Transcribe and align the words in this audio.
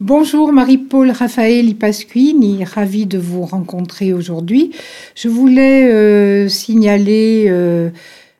Bonjour 0.00 0.52
Marie-Paul 0.52 1.10
Raphaël 1.10 1.74
Pasquini, 1.74 2.64
ravie 2.66 3.06
de 3.06 3.16
vous 3.16 3.46
rencontrer 3.46 4.12
aujourd'hui. 4.12 4.72
Je 5.14 5.28
voulais 5.28 5.90
euh, 5.90 6.50
signaler 6.50 7.46
euh, 7.48 7.88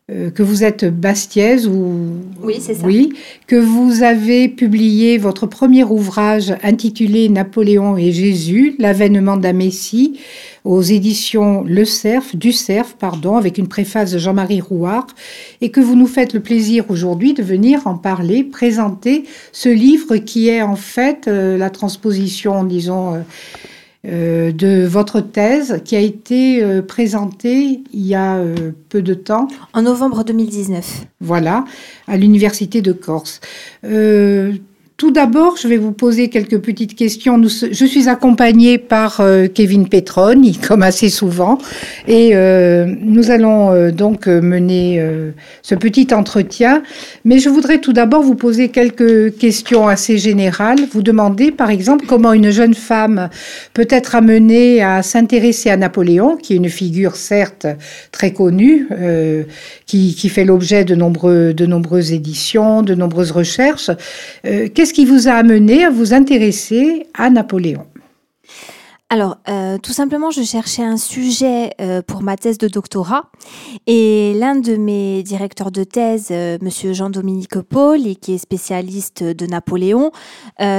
euh, 0.08 0.30
que 0.30 0.44
vous 0.44 0.62
êtes 0.62 0.84
bastiaise 0.84 1.66
ou 1.66 2.12
oui, 2.40 2.58
c'est 2.60 2.74
ça. 2.74 2.86
Oui, 2.86 3.14
que 3.48 3.56
vous 3.56 4.04
avez 4.04 4.46
publié 4.46 5.18
votre 5.18 5.48
premier 5.48 5.82
ouvrage 5.82 6.54
intitulé 6.62 7.28
Napoléon 7.28 7.96
et 7.96 8.12
Jésus, 8.12 8.76
l'avènement 8.78 9.36
d'un 9.36 9.52
Messie 9.52 10.20
aux 10.64 10.80
éditions 10.80 11.64
Le 11.64 11.84
Cerf, 11.84 12.36
du 12.36 12.52
Cerf, 12.52 12.94
pardon, 12.94 13.36
avec 13.36 13.58
une 13.58 13.66
préface 13.66 14.12
de 14.12 14.18
Jean-Marie 14.18 14.60
Rouard, 14.60 15.08
et 15.60 15.72
que 15.72 15.80
vous 15.80 15.96
nous 15.96 16.06
faites 16.06 16.34
le 16.34 16.40
plaisir 16.40 16.84
aujourd'hui 16.88 17.34
de 17.34 17.42
venir 17.42 17.88
en 17.88 17.96
parler, 17.96 18.44
présenter 18.44 19.24
ce 19.50 19.68
livre 19.68 20.18
qui 20.18 20.48
est 20.48 20.62
en 20.62 20.76
fait 20.76 21.26
euh, 21.26 21.58
la 21.58 21.70
transposition, 21.70 22.62
disons, 22.62 23.14
euh, 23.14 23.18
euh, 24.06 24.52
de 24.52 24.86
votre 24.86 25.20
thèse 25.20 25.82
qui 25.84 25.96
a 25.96 26.00
été 26.00 26.62
euh, 26.62 26.80
présentée 26.80 27.82
il 27.92 28.06
y 28.06 28.14
a 28.14 28.36
euh, 28.36 28.70
peu 28.88 29.02
de 29.02 29.14
temps. 29.14 29.48
En 29.72 29.82
novembre 29.82 30.22
2019. 30.22 31.06
Voilà, 31.20 31.64
à 32.06 32.16
l'Université 32.16 32.82
de 32.82 32.92
Corse. 32.92 33.40
Tout 34.96 35.10
d'abord, 35.10 35.58
je 35.58 35.68
vais 35.68 35.76
vous 35.76 35.92
poser 35.92 36.30
quelques 36.30 36.58
petites 36.58 36.94
questions. 36.94 37.38
je 37.42 37.84
suis 37.84 38.08
accompagnée 38.08 38.78
par 38.78 39.20
euh, 39.20 39.46
Kevin 39.46 39.90
Petroni, 39.90 40.56
comme 40.66 40.82
assez 40.82 41.10
souvent, 41.10 41.58
et 42.08 42.30
euh, 42.34 42.86
nous 43.02 43.30
allons 43.30 43.72
euh, 43.72 43.90
donc 43.90 44.26
mener 44.26 45.06
ce 45.60 45.74
petit 45.74 46.14
entretien. 46.14 46.82
Mais 47.26 47.38
je 47.38 47.50
voudrais 47.50 47.78
tout 47.78 47.92
d'abord 47.92 48.22
vous 48.22 48.36
poser 48.36 48.70
quelques 48.70 49.36
questions 49.36 49.86
assez 49.86 50.16
générales. 50.16 50.78
Vous 50.90 51.02
demander, 51.02 51.52
par 51.52 51.68
exemple, 51.68 52.06
comment 52.06 52.32
une 52.32 52.50
jeune 52.50 52.72
femme 52.72 53.28
peut 53.74 53.88
être 53.90 54.14
amenée 54.14 54.82
à 54.82 55.02
s'intéresser 55.02 55.68
à 55.68 55.76
Napoléon, 55.76 56.38
qui 56.38 56.54
est 56.54 56.56
une 56.56 56.70
figure 56.70 57.16
certes 57.16 57.66
très 58.12 58.32
connue, 58.32 58.88
qui, 59.84 60.28
fait 60.30 60.46
l'objet 60.46 60.86
de 60.86 60.94
nombreuses 60.94 62.12
éditions, 62.12 62.82
de 62.82 62.94
nombreuses 62.94 63.32
recherches. 63.32 63.90
Qu'est-ce 64.86 64.94
qui 64.94 65.04
vous 65.04 65.26
a 65.26 65.32
amené 65.32 65.84
à 65.84 65.90
vous 65.90 66.14
intéresser 66.14 67.08
à 67.12 67.28
Napoléon 67.28 67.88
alors, 69.08 69.36
euh, 69.48 69.78
tout 69.78 69.92
simplement, 69.92 70.32
je 70.32 70.42
cherchais 70.42 70.82
un 70.82 70.96
sujet 70.96 71.70
euh, 71.80 72.02
pour 72.02 72.24
ma 72.24 72.36
thèse 72.36 72.58
de 72.58 72.66
doctorat 72.66 73.30
et 73.86 74.34
l'un 74.34 74.56
de 74.56 74.74
mes 74.74 75.22
directeurs 75.22 75.70
de 75.70 75.84
thèse, 75.84 76.30
euh, 76.32 76.58
Monsieur 76.60 76.92
Jean-Dominique 76.92 77.60
Paul, 77.60 78.00
qui 78.20 78.34
est 78.34 78.38
spécialiste 78.38 79.22
de 79.22 79.46
Napoléon, 79.46 80.10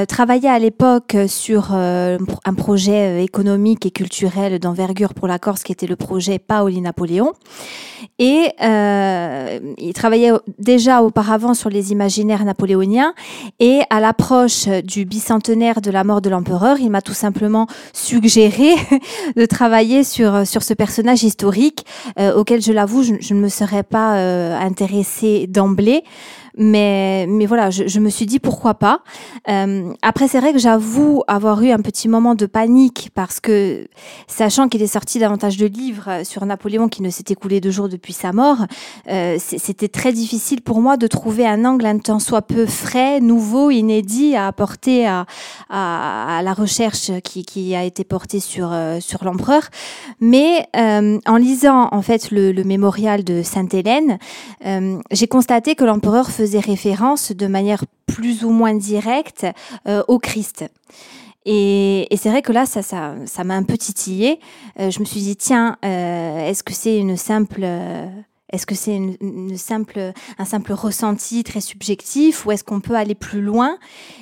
travaillait 0.10 0.50
à 0.50 0.60
l'époque 0.60 1.16
sur 1.28 1.72
un 1.74 2.54
projet 2.58 3.24
économique 3.24 3.86
et 3.86 3.92
culturel 3.92 4.60
d'envergure 4.60 5.14
pour 5.14 5.28
la 5.30 5.40
Corse, 5.40 5.64
qui 5.64 5.72
était 5.72 5.88
le 5.88 5.96
projet 5.96 6.38
Paoli 6.38 6.82
Napoléon. 6.82 7.32
Et 8.20 8.52
il 8.60 9.94
travaillait 9.94 10.34
déjà 10.60 11.02
auparavant 11.02 11.54
sur 11.54 11.70
les 11.70 11.92
imaginaires 11.92 12.44
napoléoniens. 12.44 13.14
Et 13.60 13.82
à 13.90 14.00
l'approche 14.00 14.68
du 14.68 15.06
bicentenaire 15.06 15.80
de 15.82 15.92
la 15.92 16.04
mort 16.04 16.22
de 16.22 16.30
l'empereur, 16.30 16.78
il 16.80 16.90
m'a 16.90 17.02
tout 17.02 17.14
simplement 17.14 17.68
su 17.94 18.17
suggéré 18.18 18.74
de 19.36 19.46
travailler 19.46 20.04
sur, 20.04 20.48
sur 20.48 20.64
ce 20.64 20.74
personnage 20.74 21.24
historique 21.24 21.86
euh, 22.20 22.34
auquel, 22.34 22.62
je 22.62 22.72
l'avoue, 22.72 23.04
je, 23.04 23.34
ne 23.34 23.40
me 23.40 23.50
serais 23.50 23.84
pas 23.84 24.18
euh, 24.18 24.58
intéressée 24.60 25.46
d'emblée. 25.48 26.04
Mais, 26.58 27.26
mais 27.28 27.46
voilà, 27.46 27.70
je, 27.70 27.88
je 27.88 28.00
me 28.00 28.10
suis 28.10 28.26
dit 28.26 28.40
pourquoi 28.40 28.74
pas. 28.74 29.02
Euh, 29.48 29.94
après, 30.02 30.28
c'est 30.28 30.40
vrai 30.40 30.54
que 30.54 30.60
j'avoue 30.60 31.24
avoir 31.28 31.62
eu 31.62 31.72
un 31.72 31.80
petit 31.80 32.08
moment 32.08 32.36
de 32.36 32.46
panique 32.46 33.12
parce 33.14 33.40
que, 33.40 33.88
sachant 34.28 34.68
qu'il 34.68 34.82
est 34.82 34.88
sorti 34.88 35.20
davantage 35.20 35.58
de 35.58 35.68
livres 35.68 36.22
sur 36.24 36.46
Napoléon 36.46 36.88
qui 36.88 37.02
ne 37.02 37.10
s'est 37.10 37.26
écoulé 37.30 37.62
deux 37.62 37.72
jours 37.72 37.90
depuis 37.90 38.14
sa 38.14 38.34
mort, 38.34 38.66
euh, 39.10 39.38
c'était 39.40 39.88
très 39.88 40.12
difficile 40.12 40.62
pour 40.62 40.82
moi 40.82 40.98
de 40.98 41.08
trouver 41.08 41.46
un 41.46 41.64
angle 41.66 41.86
un 41.86 42.00
tant 42.00 42.20
soit 42.20 42.42
peu 42.42 42.66
frais, 42.66 43.20
nouveau, 43.20 43.70
inédit 43.70 44.36
à 44.36 44.48
apporter 44.48 45.08
à, 45.08 45.26
à, 45.70 46.38
à 46.38 46.42
la 46.42 46.54
recherche 46.54 47.12
qui, 47.24 47.46
qui, 47.46 47.76
a 47.76 47.84
été 47.84 48.04
portée 48.04 48.40
sur, 48.40 48.70
euh, 48.72 49.00
sur 49.00 49.24
l'empereur. 49.24 49.64
Mais 50.20 50.68
euh, 50.76 51.20
en 51.26 51.38
lisant 51.38 51.90
en 51.92 52.02
fait 52.02 52.32
le, 52.32 52.52
le 52.52 52.64
mémorial 52.64 53.24
de 53.24 53.44
Sainte-Hélène, 53.44 54.18
euh, 54.66 55.00
j'ai 55.12 55.28
constaté 55.28 55.76
que 55.76 55.84
l'empereur 55.84 56.32
faisait 56.32 56.47
faisait 56.48 56.60
référence 56.60 57.34
de 57.34 57.48
manière 57.48 57.84
plus 58.06 58.46
ou 58.46 58.52
moins 58.52 58.74
directe 58.74 59.46
euh, 59.88 60.02
au 60.08 60.18
Christ. 60.18 60.66
Et, 61.46 62.08
c'est 62.16 62.30
vrai 62.30 62.42
que 62.42 62.52
là, 62.52 62.66
ça, 62.66 63.44
m'a 63.44 63.56
un 63.56 63.64
peu 63.64 63.78
titillé. 63.78 64.40
Euh, 64.80 64.90
je 64.90 65.00
me 65.00 65.06
suis 65.06 65.22
dit, 65.22 65.36
tiens, 65.36 65.78
euh, 65.86 66.50
est-ce 66.50 66.64
que 66.64 66.74
c'est 66.74 66.98
une 66.98 67.16
simple, 67.16 67.64
est-ce 68.52 68.66
que 68.66 68.76
c'est 68.76 68.96
une, 68.96 69.58
simple, 69.58 70.14
un 70.38 70.46
simple 70.46 70.74
ressenti 70.74 71.44
très 71.44 71.62
subjectif, 71.62 72.46
ou 72.46 72.52
est-ce 72.52 72.64
qu'on 72.64 72.82
peut 72.82 72.96
aller 72.96 73.16
plus 73.16 73.42
loin? 73.42 73.78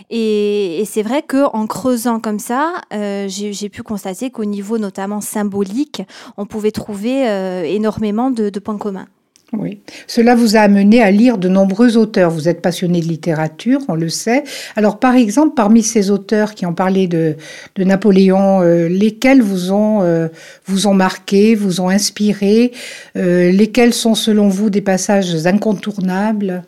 Et, 0.10 0.84
c'est 0.86 1.04
vrai 1.04 1.22
que 1.22 1.46
en 1.56 1.68
creusant 1.68 2.20
comme 2.20 2.40
ça, 2.40 2.82
j'ai 2.92 3.70
pu 3.70 3.82
constater 3.82 4.30
qu'au 4.30 4.46
niveau 4.46 4.78
notamment 4.78 5.22
symbolique, 5.22 6.04
on 6.38 6.46
pouvait 6.46 6.72
trouver 6.72 7.26
énormément 7.68 8.30
de 8.30 8.60
points 8.60 8.78
communs. 8.78 9.08
Oui, 9.54 9.80
cela 10.08 10.36
vous 10.36 10.56
a 10.56 10.62
amené 10.62 11.02
à 11.02 11.12
lire 11.12 11.38
de 11.38 11.48
nombreux 11.48 11.98
auteurs. 11.98 12.32
Vous 12.32 12.50
êtes 12.50 12.62
passionné 12.62 13.00
de 13.00 13.06
littérature, 13.06 13.80
on 13.88 13.96
le 13.96 14.10
sait. 14.10 14.44
Alors, 14.76 15.00
par 15.00 15.16
exemple, 15.16 15.54
parmi 15.56 15.84
ces 15.84 16.10
auteurs 16.10 16.56
qui 16.56 16.66
ont 16.66 16.74
parlé 16.74 17.08
de, 17.08 17.36
de 17.76 17.84
Napoléon, 17.84 18.62
euh, 18.62 18.88
lesquels 18.88 19.42
vous 19.42 19.72
ont, 19.72 20.02
euh, 20.02 20.28
vous 20.66 20.88
ont 20.88 20.94
marqué, 20.94 21.54
vous 21.56 21.80
ont 21.80 21.90
inspiré 21.90 22.72
euh, 23.18 23.52
Lesquels 23.52 23.94
sont, 23.94 24.16
selon 24.16 24.50
vous, 24.50 24.70
des 24.70 24.82
passages 24.82 25.46
incontournables? 25.46 26.64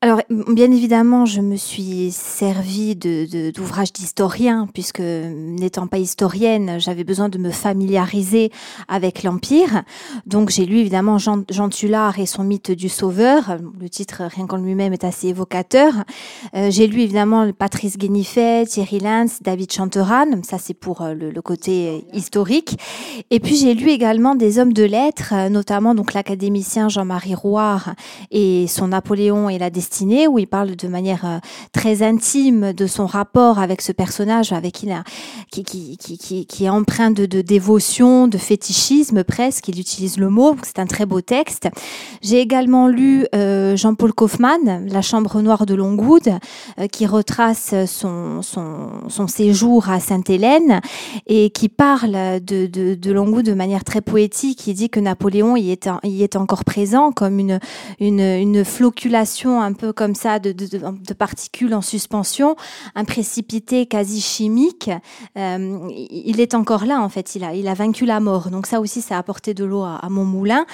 Alors, 0.00 0.20
bien 0.30 0.70
évidemment, 0.70 1.26
je 1.26 1.40
me 1.40 1.56
suis 1.56 2.12
servi 2.12 2.94
d'ouvrages 2.94 3.92
de, 3.92 3.98
d'historiens, 3.98 4.68
puisque 4.72 5.00
n'étant 5.00 5.88
pas 5.88 5.98
historienne, 5.98 6.78
j'avais 6.78 7.02
besoin 7.02 7.28
de 7.28 7.36
me 7.36 7.50
familiariser 7.50 8.52
avec 8.86 9.24
l'Empire. 9.24 9.82
Donc, 10.24 10.50
j'ai 10.50 10.66
lu 10.66 10.78
évidemment 10.78 11.18
Jean, 11.18 11.42
Jean 11.50 11.68
Tullard 11.68 12.20
et 12.20 12.26
son 12.26 12.44
mythe 12.44 12.70
du 12.70 12.88
Sauveur. 12.88 13.58
Le 13.80 13.88
titre, 13.88 14.22
rien 14.22 14.46
qu'en 14.46 14.58
lui-même, 14.58 14.92
est 14.92 15.02
assez 15.02 15.28
évocateur. 15.28 15.92
Euh, 16.54 16.70
j'ai 16.70 16.86
lu 16.86 17.00
évidemment 17.00 17.50
Patrice 17.52 17.98
Guénifet, 17.98 18.66
Thierry 18.66 19.00
Lens, 19.00 19.42
David 19.42 19.72
Chanteran. 19.72 20.26
Ça, 20.44 20.58
c'est 20.58 20.74
pour 20.74 21.02
euh, 21.02 21.14
le, 21.14 21.32
le, 21.32 21.42
côté 21.42 22.04
historique. 22.12 22.78
Et 23.32 23.40
puis, 23.40 23.56
j'ai 23.56 23.74
lu 23.74 23.90
également 23.90 24.36
des 24.36 24.60
hommes 24.60 24.72
de 24.72 24.84
lettres, 24.84 25.34
notamment 25.50 25.96
donc 25.96 26.14
l'académicien 26.14 26.88
Jean-Marie 26.88 27.34
Rouard 27.34 27.94
et 28.30 28.68
son 28.68 28.86
Napoléon 28.86 29.48
et 29.48 29.58
la 29.58 29.70
où 30.28 30.38
il 30.38 30.46
parle 30.46 30.76
de 30.76 30.88
manière 30.88 31.24
euh, 31.24 31.38
très 31.72 32.02
intime 32.02 32.72
de 32.72 32.86
son 32.86 33.06
rapport 33.06 33.58
avec 33.58 33.80
ce 33.80 33.92
personnage 33.92 34.52
avec 34.52 34.84
qui, 35.50 35.96
qui, 35.96 36.46
qui, 36.46 36.64
est 36.64 36.68
empreint 36.68 37.10
de, 37.10 37.24
dévotion, 37.26 38.28
de 38.28 38.38
fétichisme 38.38 39.24
presque, 39.24 39.68
il 39.68 39.80
utilise 39.80 40.18
le 40.18 40.28
mot, 40.28 40.56
c'est 40.62 40.78
un 40.78 40.86
très 40.86 41.06
beau 41.06 41.20
texte. 41.20 41.68
J'ai 42.22 42.40
également 42.40 42.86
lu 42.88 43.26
euh, 43.34 43.76
Jean-Paul 43.76 44.12
Kaufmann, 44.12 44.86
La 44.88 45.02
Chambre 45.02 45.40
noire 45.40 45.66
de 45.66 45.74
Longwood, 45.74 46.28
euh, 46.78 46.86
qui 46.86 47.06
retrace 47.06 47.74
son, 47.86 48.40
séjour 49.26 49.90
à 49.90 50.00
Sainte-Hélène 50.00 50.80
et 51.26 51.50
qui 51.50 51.68
parle 51.68 52.40
de, 52.40 53.10
Longwood 53.10 53.44
de 53.44 53.54
manière 53.54 53.84
très 53.84 54.00
poétique. 54.00 54.66
Il 54.66 54.74
dit 54.74 54.90
que 54.90 55.00
Napoléon 55.00 55.56
y 55.56 55.70
est, 55.70 55.88
y 56.04 56.22
est 56.22 56.36
encore 56.36 56.64
présent 56.64 57.12
comme 57.12 57.38
une, 57.38 57.58
une, 58.00 58.20
une 58.20 58.64
floculation 58.64 59.60
un 59.60 59.72
peu 59.78 59.92
comme 59.92 60.14
ça 60.14 60.38
de, 60.38 60.52
particules 61.14 61.72
en 61.72 61.80
suspension, 61.80 62.56
un 62.94 63.04
précipité 63.04 63.86
quasi 63.86 64.20
chimique. 64.20 64.90
Euh, 65.36 65.88
il 66.10 66.40
est 66.40 66.54
encore 66.54 66.84
là 66.84 67.00
en 67.00 67.08
fait, 67.08 67.36
il 67.36 67.44
a, 67.44 67.74
vaincu 67.74 68.04
la 68.04 68.20
mort. 68.20 68.50
Donc 68.50 68.66
ça 68.66 68.80
aussi, 68.80 69.00
ça 69.00 69.16
a 69.16 69.18
apporté 69.18 69.54
de 69.54 69.64
l'eau 69.64 69.82
à, 69.82 70.06
mon 70.10 70.24
moulin. 70.24 70.66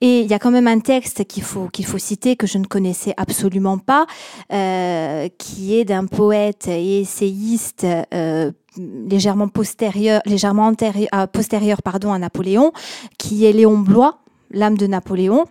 Et 0.00 0.22
il 0.22 0.26
y 0.26 0.34
a 0.34 0.38
quand 0.38 0.50
même 0.50 0.66
un 0.66 0.80
texte 0.80 1.24
qu'il 1.26 1.42
faut, 1.42 1.68
qu'il 1.68 1.86
faut 1.86 1.98
citer 1.98 2.34
que 2.36 2.46
je 2.46 2.58
ne 2.58 2.64
connaissais 2.64 3.14
absolument 3.16 3.78
pas, 3.78 4.06
euh, 4.52 5.28
qui 5.38 5.76
est 5.76 5.84
d'un 5.84 6.06
poète 6.06 6.66
et 6.68 7.00
essayiste. 7.00 7.86
Euh, 8.14 8.50
légèrement 9.08 9.48
postérieur, 9.48 10.20
légèrement 10.26 10.66
antérieur, 10.66 11.08
postérieur 11.32 11.82
pardon, 11.82 12.12
à 12.12 12.18
Napoléon, 12.18 12.72
qui 13.18 13.46
est 13.46 13.52
Léon 13.52 13.78
Blois, 13.78 14.18
l'âme 14.50 14.76
de 14.76 14.86
Napoléon. 14.86 15.46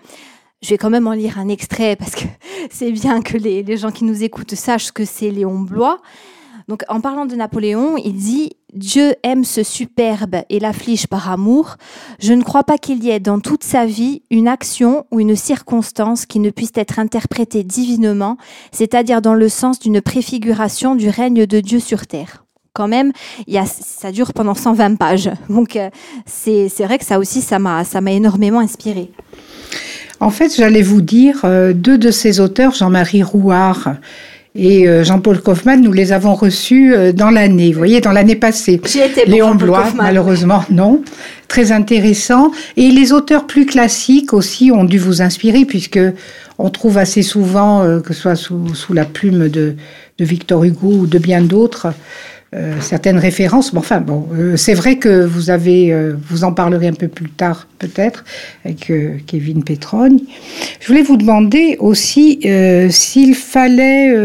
Je 0.62 0.70
vais 0.70 0.78
quand 0.78 0.90
même 0.90 1.08
en 1.08 1.14
lire 1.14 1.38
un 1.38 1.48
extrait 1.48 1.96
parce 1.96 2.16
que 2.16 2.26
c'est 2.72 2.92
bien 2.92 3.22
que 3.22 3.38
les, 3.38 3.78
gens 3.78 3.92
qui 3.92 4.04
nous 4.04 4.24
écoutent 4.24 4.56
sachent 4.56 4.92
que 4.92 5.06
c'est 5.06 5.30
Léon 5.30 5.60
Blois. 5.60 6.00
Donc 6.68 6.84
en 6.90 7.00
parlant 7.00 7.28
de 7.28 7.36
Napoléon, 7.36 7.96
il 7.98 8.16
dit 8.16 8.54
Dieu 8.74 9.14
aime 9.22 9.44
ce 9.44 9.62
superbe 9.62 10.38
et 10.50 10.60
l'afflige 10.60 11.06
par 11.06 11.30
amour. 11.30 11.76
Je 12.20 12.34
ne 12.34 12.42
crois 12.42 12.64
pas 12.64 12.80
qu'il 12.80 13.04
y 13.04 13.12
ait 13.12 13.20
dans 13.20 13.40
toute 13.40 13.64
sa 13.64 13.86
vie 13.86 14.24
une 14.32 14.48
action 14.48 15.06
ou 15.12 15.20
une 15.20 15.36
circonstance 15.36 16.26
qui 16.26 16.40
ne 16.40 16.50
puisse 16.50 16.72
être 16.76 16.98
interprétée 16.98 17.64
divinement, 17.64 18.38
c'est-à-dire 18.72 19.22
dans 19.22 19.36
le 19.36 19.48
sens 19.48 19.80
d'une 19.80 20.02
préfiguration 20.02 20.96
du 20.96 21.10
règne 21.10 21.46
de 21.46 21.60
Dieu 21.60 21.80
sur 21.80 22.08
terre 22.08 22.46
quand 22.76 22.88
même, 22.90 23.14
y 23.48 23.58
a, 23.58 23.66
ça 23.66 24.12
dure 24.12 24.34
pendant 24.34 24.54
120 24.54 24.98
pages. 24.98 25.32
Donc 25.50 25.76
euh, 25.78 25.90
c'est 26.26 26.68
vrai 26.82 27.00
que 27.00 27.06
ça 27.06 27.18
aussi, 27.18 27.42
ça 27.42 27.58
m'a 27.58 28.12
énormément 28.12 28.60
inspiré. 28.60 29.12
En 30.20 30.30
fait, 30.30 30.56
j'allais 30.56 30.82
vous 30.82 31.02
dire, 31.02 31.42
euh, 31.44 31.74
deux 31.74 31.98
de 31.98 32.12
ces 32.12 32.40
auteurs, 32.40 32.74
Jean-Marie 32.74 33.24
Rouard 33.24 33.96
et 34.58 34.88
euh, 34.88 35.04
Jean-Paul 35.04 35.42
Kaufmann, 35.42 35.82
nous 35.82 35.92
les 35.92 36.14
avons 36.14 36.34
reçus 36.34 36.96
dans 37.14 37.30
l'année, 37.30 37.74
vous 37.74 37.78
voyez, 37.78 38.00
dans 38.00 38.14
l'année 38.14 38.36
passée. 38.38 38.80
Léon 39.28 39.56
Blois, 39.56 39.92
malheureusement, 39.96 40.64
non. 40.70 41.02
Très 41.50 41.72
intéressant. 41.72 42.52
Et 42.78 42.90
les 42.90 43.12
auteurs 43.12 43.48
plus 43.48 43.66
classiques 43.66 44.34
aussi 44.34 44.72
ont 44.72 44.86
dû 44.86 44.98
vous 44.98 45.22
inspirer, 45.22 45.66
puisque 45.66 46.00
on 46.58 46.70
trouve 46.70 46.98
assez 46.98 47.22
souvent, 47.22 48.00
que 48.02 48.14
ce 48.14 48.22
soit 48.22 48.36
sous, 48.36 48.74
sous 48.74 48.94
la 48.94 49.04
plume 49.04 49.50
de, 49.50 49.76
de 50.18 50.26
Victor 50.26 50.64
Hugo 50.64 50.88
ou 50.88 51.08
de 51.08 51.18
bien 51.18 51.42
d'autres, 51.42 51.88
euh, 52.56 52.80
certaines 52.80 53.18
références. 53.18 53.74
Bon, 53.74 53.82
enfin, 53.82 54.00
bon, 54.00 54.30
euh, 54.34 54.56
c'est 54.56 54.76
vrai 54.76 54.98
que 54.98 55.26
vous 55.26 55.50
avez, 55.50 55.92
euh, 55.92 56.16
vous 56.30 56.46
en 56.46 56.54
parlerez 56.54 56.88
un 56.88 56.94
peu 56.94 57.10
plus 57.10 57.30
tard 57.30 57.68
peut-être 57.80 58.24
avec 58.64 58.92
Kevin 59.28 59.64
Petrogne. 59.64 60.20
Je 60.80 60.88
voulais 60.88 61.02
vous 61.02 61.18
demander 61.18 61.76
aussi 61.80 62.40
s'il 62.90 63.36
fallait 63.36 64.16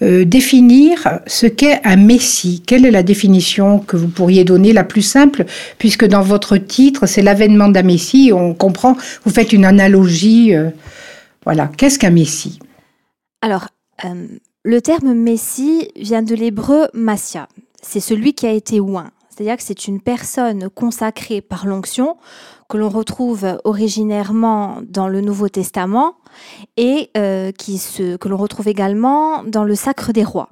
définir 0.00 1.20
ce 1.26 1.46
qu'est 1.46 1.80
un 1.84 1.96
messie. 1.96 2.62
Quelle 2.66 2.86
est 2.86 2.90
la 2.90 3.02
définition 3.02 3.78
que 3.78 3.96
vous 3.96 4.08
pourriez 4.08 4.44
donner 4.44 4.72
la 4.72 4.82
plus 4.82 5.02
simple, 5.02 5.44
puisque 5.78 6.06
dans 6.06 6.22
votre 6.22 6.56
titre, 6.56 7.06
c'est 7.06 7.22
l'avènement 7.22 7.68
d'un 7.68 7.82
messie. 7.82 8.32
On 8.34 8.54
comprend. 8.54 8.96
Vous 9.24 9.30
faites 9.30 9.52
une 9.52 9.66
analogie. 9.66 10.54
voilà. 11.44 11.70
Qu'est-ce 11.76 11.98
qu'un 11.98 12.10
messie? 12.10 12.58
Alors. 13.42 13.68
Le 14.62 14.82
terme 14.82 15.14
Messie 15.14 15.90
vient 15.96 16.22
de 16.22 16.34
l'hébreu 16.34 16.88
Massia. 16.92 17.48
C'est 17.80 17.98
celui 17.98 18.34
qui 18.34 18.46
a 18.46 18.52
été 18.52 18.78
oint. 18.78 19.10
C'est-à-dire 19.30 19.56
que 19.56 19.62
c'est 19.62 19.86
une 19.86 20.02
personne 20.02 20.68
consacrée 20.68 21.40
par 21.40 21.64
l'onction 21.64 22.18
que 22.68 22.76
l'on 22.76 22.90
retrouve 22.90 23.58
originairement 23.64 24.82
dans 24.86 25.08
le 25.08 25.22
Nouveau 25.22 25.48
Testament 25.48 26.16
et 26.76 27.08
euh, 27.16 27.52
que 27.52 28.28
l'on 28.28 28.36
retrouve 28.36 28.68
également 28.68 29.44
dans 29.44 29.64
le 29.64 29.74
Sacre 29.74 30.12
des 30.12 30.24
Rois. 30.24 30.50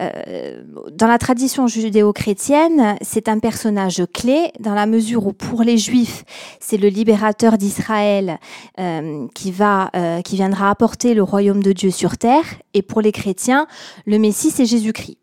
Euh, 0.00 0.62
dans 0.92 1.06
la 1.06 1.18
tradition 1.18 1.66
judéo-chrétienne, 1.66 2.96
c'est 3.00 3.28
un 3.28 3.38
personnage 3.38 4.02
clé 4.12 4.52
dans 4.60 4.74
la 4.74 4.86
mesure 4.86 5.26
où 5.26 5.32
pour 5.32 5.62
les 5.62 5.78
Juifs, 5.78 6.24
c'est 6.60 6.76
le 6.76 6.88
libérateur 6.88 7.58
d'Israël 7.58 8.38
euh, 8.78 9.26
qui 9.34 9.50
va, 9.50 9.90
euh, 9.96 10.22
qui 10.22 10.36
viendra 10.36 10.70
apporter 10.70 11.14
le 11.14 11.22
royaume 11.22 11.62
de 11.62 11.72
Dieu 11.72 11.90
sur 11.90 12.18
terre, 12.18 12.44
et 12.74 12.82
pour 12.82 13.00
les 13.00 13.12
chrétiens, 13.12 13.66
le 14.06 14.18
Messie 14.18 14.50
c'est 14.50 14.66
Jésus-Christ. 14.66 15.18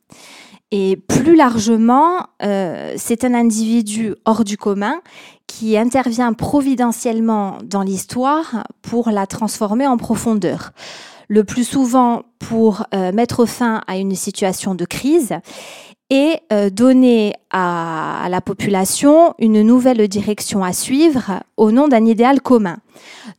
Et 0.71 0.97
plus 0.97 1.35
largement, 1.35 2.25
c'est 2.41 3.23
un 3.23 3.33
individu 3.33 4.15
hors 4.25 4.43
du 4.43 4.57
commun 4.57 4.99
qui 5.47 5.77
intervient 5.77 6.33
providentiellement 6.33 7.59
dans 7.63 7.83
l'histoire 7.83 8.65
pour 8.81 9.09
la 9.11 9.27
transformer 9.27 9.87
en 9.87 9.95
profondeur 9.95 10.73
le 11.27 11.43
plus 11.43 11.63
souvent 11.63 12.23
pour 12.39 12.85
euh, 12.93 13.11
mettre 13.11 13.45
fin 13.45 13.81
à 13.87 13.97
une 13.97 14.15
situation 14.15 14.75
de 14.75 14.85
crise 14.85 15.33
et 16.09 16.39
euh, 16.53 16.69
donner 16.69 17.33
à, 17.49 18.27
la 18.29 18.41
population 18.41 19.33
une 19.39 19.63
nouvelle 19.63 20.07
direction 20.07 20.63
à 20.63 20.71
suivre 20.71 21.41
au 21.57 21.71
nom 21.71 21.87
d'un 21.87 22.05
idéal 22.05 22.41
commun. 22.41 22.77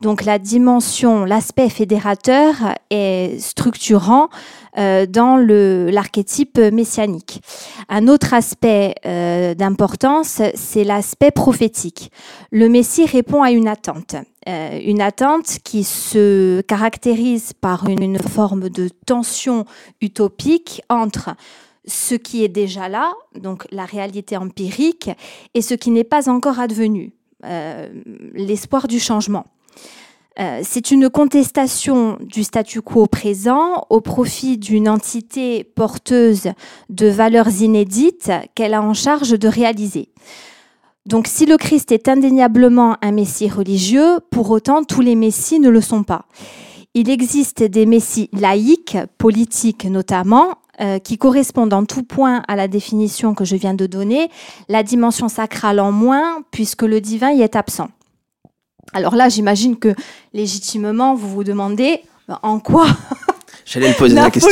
Donc 0.01 0.25
la 0.25 0.37
dimension, 0.37 1.23
l'aspect 1.23 1.69
fédérateur 1.69 2.55
est 2.89 3.39
structurant 3.39 4.29
euh, 4.77 5.05
dans 5.05 5.37
l'archétype 5.37 6.57
messianique. 6.57 7.41
Un 7.87 8.07
autre 8.09 8.33
aspect 8.33 8.95
euh, 9.05 9.55
d'importance, 9.55 10.41
c'est 10.53 10.83
l'aspect 10.83 11.31
prophétique. 11.31 12.11
Le 12.51 12.67
Messie 12.67 13.05
répond 13.05 13.43
à 13.43 13.51
une 13.51 13.67
attente. 13.67 14.15
Une 14.47 15.01
attente 15.01 15.59
qui 15.63 15.83
se 15.83 16.61
caractérise 16.61 17.51
par 17.53 17.87
une 17.87 18.17
forme 18.17 18.69
de 18.69 18.89
tension 19.05 19.65
utopique 19.99 20.81
entre 20.89 21.35
ce 21.87 22.15
qui 22.15 22.43
est 22.43 22.49
déjà 22.49 22.89
là, 22.89 23.13
donc 23.35 23.65
la 23.71 23.85
réalité 23.85 24.37
empirique, 24.37 25.09
et 25.53 25.61
ce 25.61 25.73
qui 25.73 25.89
n'est 25.89 26.03
pas 26.03 26.29
encore 26.29 26.59
advenu, 26.59 27.13
euh, 27.45 27.87
l'espoir 28.33 28.87
du 28.87 28.99
changement. 28.99 29.45
Euh, 30.39 30.61
c'est 30.63 30.91
une 30.91 31.09
contestation 31.09 32.17
du 32.21 32.43
statu 32.43 32.81
quo 32.81 33.07
présent 33.07 33.85
au 33.89 34.01
profit 34.01 34.57
d'une 34.57 34.87
entité 34.87 35.63
porteuse 35.63 36.51
de 36.89 37.07
valeurs 37.07 37.61
inédites 37.61 38.31
qu'elle 38.53 38.75
a 38.75 38.83
en 38.83 38.93
charge 38.93 39.31
de 39.31 39.47
réaliser. 39.47 40.09
Donc 41.07 41.27
si 41.27 41.45
le 41.45 41.55
Christ 41.55 41.93
est 41.93 42.09
indéniablement 42.09 42.97
un 43.01 43.13
messie 43.13 43.47
religieux, 43.47 44.19
pour 44.29 44.51
autant 44.51 44.83
tous 44.83 44.99
les 44.99 45.15
messies 45.15 45.61
ne 45.61 45.69
le 45.69 45.79
sont 45.79 46.03
pas. 46.03 46.25
Il 46.93 47.09
existe 47.09 47.63
des 47.63 47.85
messies 47.85 48.29
laïques, 48.33 48.97
politiques 49.17 49.85
notamment, 49.85 50.57
euh, 50.81 50.99
qui 50.99 51.17
correspondent 51.17 51.73
en 51.73 51.85
tout 51.85 52.03
point 52.03 52.43
à 52.49 52.57
la 52.57 52.67
définition 52.67 53.35
que 53.35 53.45
je 53.45 53.55
viens 53.55 53.73
de 53.73 53.85
donner, 53.85 54.29
la 54.67 54.83
dimension 54.83 55.29
sacrale 55.29 55.79
en 55.79 55.93
moins, 55.93 56.41
puisque 56.51 56.81
le 56.81 56.99
divin 56.99 57.31
y 57.31 57.41
est 57.41 57.55
absent. 57.55 57.87
Alors 58.91 59.15
là, 59.15 59.29
j'imagine 59.29 59.77
que 59.77 59.95
légitimement, 60.33 61.15
vous 61.15 61.29
vous 61.29 61.45
demandez 61.45 62.01
ben, 62.27 62.37
en 62.43 62.59
quoi 62.59 62.85
J'allais 63.65 63.89
me 63.89 63.93
poser 63.93 64.15
la 64.15 64.29
question. 64.29 64.51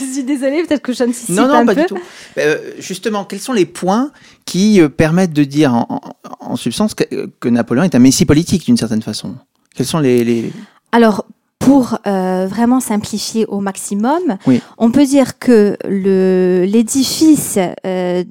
Un. 0.00 0.06
Je 0.06 0.12
suis 0.12 0.24
désolée, 0.24 0.62
peut-être 0.62 0.82
que 0.82 0.92
j'anticipe 0.92 1.34
non, 1.34 1.48
non, 1.48 1.66
pas 1.66 1.74
du 1.74 1.84
tout. 1.84 1.98
Euh, 2.38 2.72
justement, 2.78 3.24
quels 3.24 3.40
sont 3.40 3.52
les 3.52 3.66
points 3.66 4.10
qui 4.44 4.80
euh, 4.80 4.88
permettent 4.88 5.32
de 5.32 5.44
dire 5.44 5.74
en, 5.74 6.56
substance 6.56 6.94
que, 6.94 7.48
Napoléon 7.48 7.84
est 7.84 7.94
un 7.94 8.00
messie 8.00 8.26
politique 8.26 8.64
d'une 8.64 8.76
certaine 8.76 9.02
façon? 9.02 9.34
Quels 9.74 9.86
sont 9.86 9.98
les... 9.98 10.24
les... 10.24 10.52
Alors, 10.92 11.24
pour 11.62 11.98
euh, 12.08 12.46
vraiment 12.48 12.80
simplifier 12.80 13.46
au 13.46 13.60
maximum, 13.60 14.36
on 14.78 14.90
peut 14.90 15.06
dire 15.06 15.38
que 15.38 15.76
l'édifice 15.86 17.58
euh, 17.86 18.24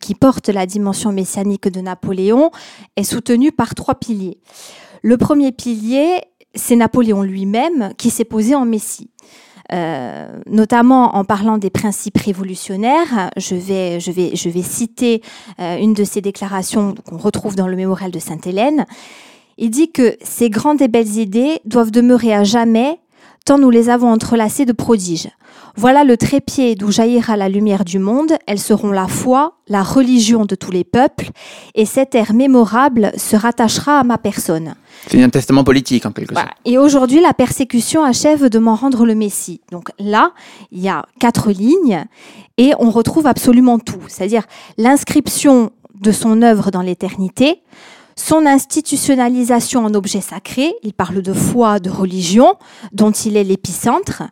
qui 0.00 0.14
porte 0.14 0.48
la 0.48 0.64
dimension 0.64 1.12
messianique 1.12 1.68
de 1.68 1.80
Napoléon 1.80 2.50
est 2.96 3.04
soutenu 3.04 3.52
par 3.52 3.74
trois 3.74 3.96
piliers. 3.96 4.38
Le 5.02 5.18
premier 5.18 5.52
pilier, 5.52 6.22
c'est 6.54 6.76
Napoléon 6.76 7.22
lui-même 7.22 7.92
qui 7.98 8.08
s'est 8.08 8.24
posé 8.24 8.54
en 8.54 8.64
Messie. 8.64 9.10
Euh, 9.72 10.26
notamment 10.46 11.14
en 11.14 11.24
parlant 11.24 11.56
des 11.56 11.70
principes 11.70 12.18
révolutionnaires. 12.18 13.30
Je 13.36 13.54
vais, 13.54 14.00
je 14.00 14.10
vais, 14.10 14.34
je 14.34 14.48
vais 14.48 14.62
citer 14.62 15.22
une 15.58 15.94
de 15.94 16.02
ses 16.02 16.20
déclarations 16.20 16.94
qu'on 17.08 17.18
retrouve 17.18 17.54
dans 17.54 17.68
le 17.68 17.76
mémorial 17.76 18.10
de 18.10 18.18
Sainte-Hélène. 18.18 18.84
Il 19.58 19.70
dit 19.70 19.92
que 19.92 20.16
ces 20.22 20.48
grandes 20.48 20.80
et 20.80 20.88
belles 20.88 21.18
idées 21.18 21.60
doivent 21.66 21.90
demeurer 21.90 22.34
à 22.34 22.44
jamais, 22.44 22.98
tant 23.50 23.58
nous 23.58 23.70
les 23.70 23.88
avons 23.88 24.12
entrelacées 24.12 24.64
de 24.64 24.72
prodiges. 24.72 25.28
Voilà 25.74 26.04
le 26.04 26.16
trépied 26.16 26.76
d'où 26.76 26.92
jaillira 26.92 27.36
la 27.36 27.48
lumière 27.48 27.84
du 27.84 27.98
monde, 27.98 28.34
elles 28.46 28.60
seront 28.60 28.92
la 28.92 29.08
foi, 29.08 29.56
la 29.66 29.82
religion 29.82 30.44
de 30.44 30.54
tous 30.54 30.70
les 30.70 30.84
peuples, 30.84 31.30
et 31.74 31.84
cette 31.84 32.14
ère 32.14 32.32
mémorable 32.32 33.10
se 33.16 33.34
rattachera 33.34 33.98
à 33.98 34.04
ma 34.04 34.18
personne. 34.18 34.76
C'est 35.08 35.20
un 35.20 35.30
testament 35.30 35.64
politique 35.64 36.06
en 36.06 36.12
quelque 36.12 36.32
sorte. 36.32 36.46
Et 36.64 36.78
aujourd'hui, 36.78 37.20
la 37.20 37.34
persécution 37.34 38.04
achève 38.04 38.48
de 38.48 38.58
m'en 38.60 38.76
rendre 38.76 39.04
le 39.04 39.16
Messie. 39.16 39.62
Donc 39.72 39.88
là, 39.98 40.30
il 40.70 40.78
y 40.78 40.88
a 40.88 41.04
quatre 41.18 41.50
lignes, 41.50 42.04
et 42.56 42.70
on 42.78 42.92
retrouve 42.92 43.26
absolument 43.26 43.80
tout, 43.80 44.02
c'est-à-dire 44.06 44.44
l'inscription 44.78 45.72
de 46.00 46.12
son 46.12 46.42
œuvre 46.42 46.70
dans 46.70 46.82
l'éternité, 46.82 47.62
son 48.20 48.44
institutionnalisation 48.44 49.84
en 49.84 49.94
objet 49.94 50.20
sacré, 50.20 50.74
il 50.82 50.92
parle 50.92 51.22
de 51.22 51.32
foi, 51.32 51.80
de 51.80 51.88
religion, 51.88 52.56
dont 52.92 53.10
il 53.10 53.36
est 53.36 53.44
l'épicentre, 53.44 54.24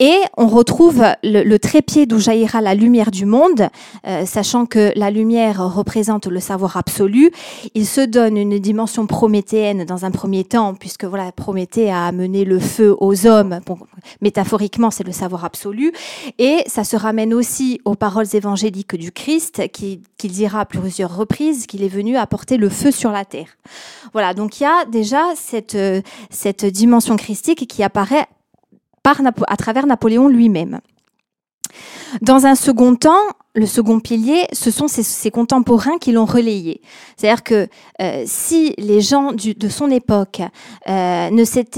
et 0.00 0.18
on 0.38 0.48
retrouve 0.48 1.04
le, 1.22 1.58
trépied 1.58 2.06
d'où 2.06 2.18
jaillira 2.18 2.62
la 2.62 2.74
lumière 2.74 3.10
du 3.10 3.26
monde, 3.26 3.68
euh, 4.06 4.24
sachant 4.24 4.64
que 4.64 4.92
la 4.96 5.10
lumière 5.10 5.62
représente 5.74 6.26
le 6.26 6.40
savoir 6.40 6.78
absolu. 6.78 7.30
Il 7.74 7.86
se 7.86 8.00
donne 8.00 8.38
une 8.38 8.58
dimension 8.58 9.06
prométhéenne 9.06 9.84
dans 9.84 10.06
un 10.06 10.10
premier 10.10 10.44
temps, 10.44 10.74
puisque 10.74 11.04
voilà, 11.04 11.30
Prométhée 11.32 11.90
a 11.90 12.06
amené 12.06 12.44
le 12.44 12.58
feu 12.58 12.96
aux 12.98 13.26
hommes. 13.26 13.60
métaphoriquement, 14.22 14.90
c'est 14.90 15.04
le 15.04 15.12
savoir 15.12 15.44
absolu. 15.44 15.92
Et 16.38 16.62
ça 16.66 16.82
se 16.82 16.96
ramène 16.96 17.34
aussi 17.34 17.80
aux 17.84 17.94
paroles 17.94 18.26
évangéliques 18.32 18.96
du 18.96 19.12
Christ, 19.12 19.68
qui, 19.70 20.00
qui 20.16 20.28
dira 20.28 20.60
à 20.60 20.64
plusieurs 20.64 21.14
reprises 21.14 21.66
qu'il 21.66 21.82
est 21.82 21.88
venu 21.88 22.16
apporter 22.16 22.56
le 22.56 22.70
feu 22.70 22.90
sur 22.90 23.12
la 23.12 23.26
terre. 23.26 23.48
Voilà, 24.12 24.32
donc 24.32 24.60
il 24.60 24.62
y 24.62 24.66
a 24.66 24.86
déjà 24.86 25.22
cette, 25.36 25.74
euh, 25.74 26.00
cette 26.30 26.64
dimension 26.64 27.16
christique 27.16 27.66
qui 27.68 27.82
apparaît 27.82 28.26
à 29.04 29.56
travers 29.56 29.86
Napoléon 29.86 30.28
lui-même. 30.28 30.80
Dans 32.22 32.46
un 32.46 32.54
second 32.54 32.96
temps, 32.96 33.22
le 33.54 33.66
second 33.66 33.98
pilier, 33.98 34.46
ce 34.52 34.70
sont 34.70 34.86
ses, 34.86 35.30
contemporains 35.30 35.98
qui 35.98 36.12
l'ont 36.12 36.24
relayé. 36.24 36.80
C'est-à-dire 37.16 37.42
que 37.42 37.66
euh, 38.00 38.22
si 38.24 38.74
les 38.78 39.00
gens 39.00 39.32
de 39.32 39.68
son 39.68 39.90
époque 39.90 40.40
euh, 40.88 41.30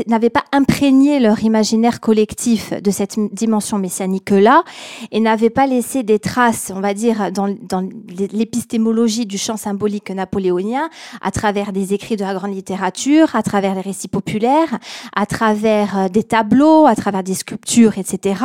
n'avaient 0.06 0.30
pas 0.30 0.44
imprégné 0.52 1.18
leur 1.18 1.42
imaginaire 1.42 2.00
collectif 2.00 2.74
de 2.74 2.90
cette 2.90 3.18
dimension 3.32 3.78
messianique-là 3.78 4.64
et 5.12 5.20
n'avaient 5.20 5.50
pas 5.50 5.66
laissé 5.66 6.02
des 6.02 6.18
traces, 6.18 6.70
on 6.74 6.80
va 6.80 6.92
dire, 6.92 7.32
dans, 7.32 7.56
dans 7.62 7.88
l'épistémologie 8.08 9.24
du 9.24 9.38
champ 9.38 9.56
symbolique 9.56 10.10
napoléonien, 10.10 10.90
à 11.22 11.30
travers 11.30 11.72
des 11.72 11.94
écrits 11.94 12.16
de 12.16 12.24
la 12.24 12.34
grande 12.34 12.54
littérature, 12.54 13.34
à 13.34 13.42
travers 13.42 13.74
les 13.74 13.80
récits 13.80 14.08
populaires, 14.08 14.78
à 15.16 15.24
travers 15.24 15.98
euh, 15.98 16.08
des 16.08 16.24
tableaux, 16.24 16.84
à 16.84 16.94
travers 16.94 17.22
des 17.22 17.34
sculptures, 17.34 17.96
etc., 17.96 18.44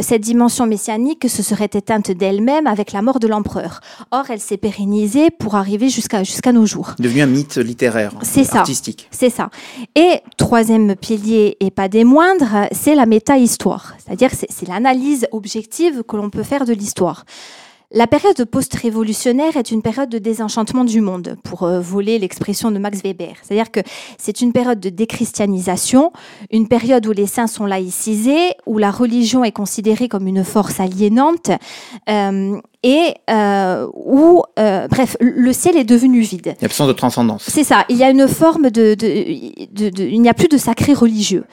cette 0.00 0.22
dimension 0.22 0.66
messianique 0.66 1.28
se 1.28 1.42
serait 1.42 1.70
éteinte 1.72 2.10
d'elle 2.10 2.33
même 2.40 2.66
avec 2.66 2.92
la 2.92 3.02
mort 3.02 3.20
de 3.20 3.26
l'empereur. 3.26 3.80
Or, 4.10 4.24
elle 4.30 4.40
s'est 4.40 4.56
pérennisée 4.56 5.30
pour 5.30 5.54
arriver 5.54 5.88
jusqu'à 5.88 6.24
jusqu'à 6.24 6.52
nos 6.52 6.66
jours. 6.66 6.94
Devenu 6.98 7.22
un 7.22 7.26
mythe 7.26 7.56
littéraire, 7.56 8.12
c'est 8.22 8.54
artistique. 8.54 9.08
C'est 9.10 9.30
ça. 9.30 9.50
Et 9.94 10.20
troisième 10.36 10.96
pilier, 10.96 11.56
et 11.60 11.70
pas 11.70 11.88
des 11.88 12.04
moindres, 12.04 12.68
c'est 12.72 12.94
la 12.94 13.06
méta-histoire. 13.06 13.94
C'est-à-dire 13.98 14.30
c'est 14.32 14.68
l'analyse 14.68 15.26
objective 15.32 16.02
que 16.02 16.16
l'on 16.16 16.30
peut 16.30 16.42
faire 16.42 16.64
de 16.64 16.72
l'histoire. 16.72 17.24
La 17.96 18.08
période 18.08 18.44
post-révolutionnaire 18.46 19.56
est 19.56 19.70
une 19.70 19.80
période 19.80 20.08
de 20.08 20.18
désenchantement 20.18 20.82
du 20.82 21.00
monde, 21.00 21.36
pour 21.44 21.62
euh, 21.62 21.78
voler 21.78 22.18
l'expression 22.18 22.72
de 22.72 22.80
Max 22.80 23.02
Weber. 23.04 23.34
C'est-à-dire 23.40 23.70
que 23.70 23.78
c'est 24.18 24.40
une 24.40 24.52
période 24.52 24.80
de 24.80 24.88
déchristianisation, 24.88 26.12
une 26.50 26.66
période 26.66 27.06
où 27.06 27.12
les 27.12 27.28
saints 27.28 27.46
sont 27.46 27.66
laïcisés, 27.66 28.50
où 28.66 28.78
la 28.78 28.90
religion 28.90 29.44
est 29.44 29.52
considérée 29.52 30.08
comme 30.08 30.26
une 30.26 30.42
force 30.42 30.80
aliénante, 30.80 31.52
euh, 32.08 32.60
et 32.84 33.14
euh, 33.30 33.88
où, 33.94 34.42
euh, 34.58 34.86
bref, 34.88 35.16
le 35.18 35.52
ciel 35.54 35.74
est 35.76 35.84
devenu 35.84 36.20
vide. 36.20 36.54
Il 36.58 36.62
y 36.62 36.64
a 36.64 36.66
absence 36.66 36.86
de 36.86 36.92
transcendance. 36.92 37.44
C'est 37.48 37.64
ça. 37.64 37.86
Il 37.88 37.96
y 37.96 38.04
a 38.04 38.10
une 38.10 38.28
forme 38.28 38.70
de, 38.70 38.94
de, 38.94 39.88
de, 39.88 40.02
il 40.02 40.20
n'y 40.20 40.28
a 40.28 40.34
plus 40.34 40.48
de 40.48 40.58
sacré 40.58 40.92
religieux 40.92 41.44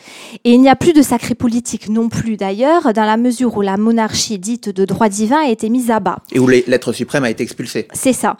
et 0.44 0.52
il 0.52 0.60
n'y 0.60 0.68
a 0.68 0.76
plus 0.76 0.92
de 0.92 1.02
sacré 1.02 1.34
politique 1.34 1.88
non 1.88 2.10
plus 2.10 2.36
d'ailleurs, 2.36 2.92
dans 2.94 3.06
la 3.06 3.16
mesure 3.16 3.56
où 3.56 3.62
la 3.62 3.78
monarchie 3.78 4.40
dite 4.40 4.68
de 4.68 4.84
droit 4.84 5.08
divin 5.08 5.46
a 5.46 5.50
été 5.50 5.70
mise 5.70 5.90
à 5.90 6.02
bas. 6.02 6.18
Et 6.34 6.40
où 6.40 6.50
l'être 6.50 6.92
suprême 6.92 7.24
a 7.24 7.30
été 7.30 7.44
expulsé. 7.44 7.88
C'est 7.94 8.14
ça. 8.14 8.36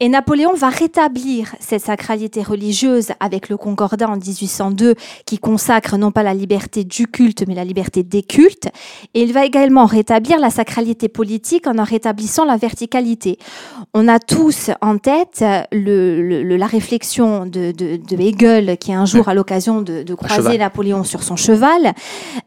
Et 0.00 0.10
Napoléon 0.10 0.52
va 0.52 0.68
rétablir 0.68 1.54
cette 1.60 1.82
sacralité 1.82 2.42
religieuse 2.42 3.08
avec 3.20 3.48
le 3.48 3.56
Concordat 3.56 4.10
en 4.10 4.16
1802 4.16 4.96
qui 5.24 5.38
consacre 5.38 5.96
non 5.96 6.12
pas 6.12 6.22
la 6.22 6.34
liberté 6.34 6.84
du 6.84 7.06
culte 7.06 7.44
mais 7.48 7.54
la 7.54 7.64
liberté 7.64 8.02
des 8.02 8.22
cultes. 8.22 8.68
Et 9.14 9.22
il 9.22 9.32
va 9.32 9.46
également 9.46 9.86
rétablir 9.86 10.38
la 10.38 10.50
sacralité 10.50 11.08
politique 11.08 11.66
en 11.66 11.78
en 11.78 11.84
rétablissant 11.84 12.33
la 12.42 12.56
verticalité. 12.56 13.38
On 13.92 14.08
a 14.08 14.18
tous 14.18 14.70
en 14.80 14.98
tête 14.98 15.44
le, 15.70 16.42
la 16.56 16.66
réflexion 16.66 17.46
de, 17.46 17.72
Hegel 18.18 18.76
qui 18.78 18.92
un 18.92 19.04
jour, 19.04 19.28
à 19.28 19.34
l'occasion 19.34 19.82
de, 19.82 20.14
croiser 20.14 20.58
Napoléon 20.58 21.04
sur 21.04 21.22
son 21.22 21.36
cheval, 21.36 21.92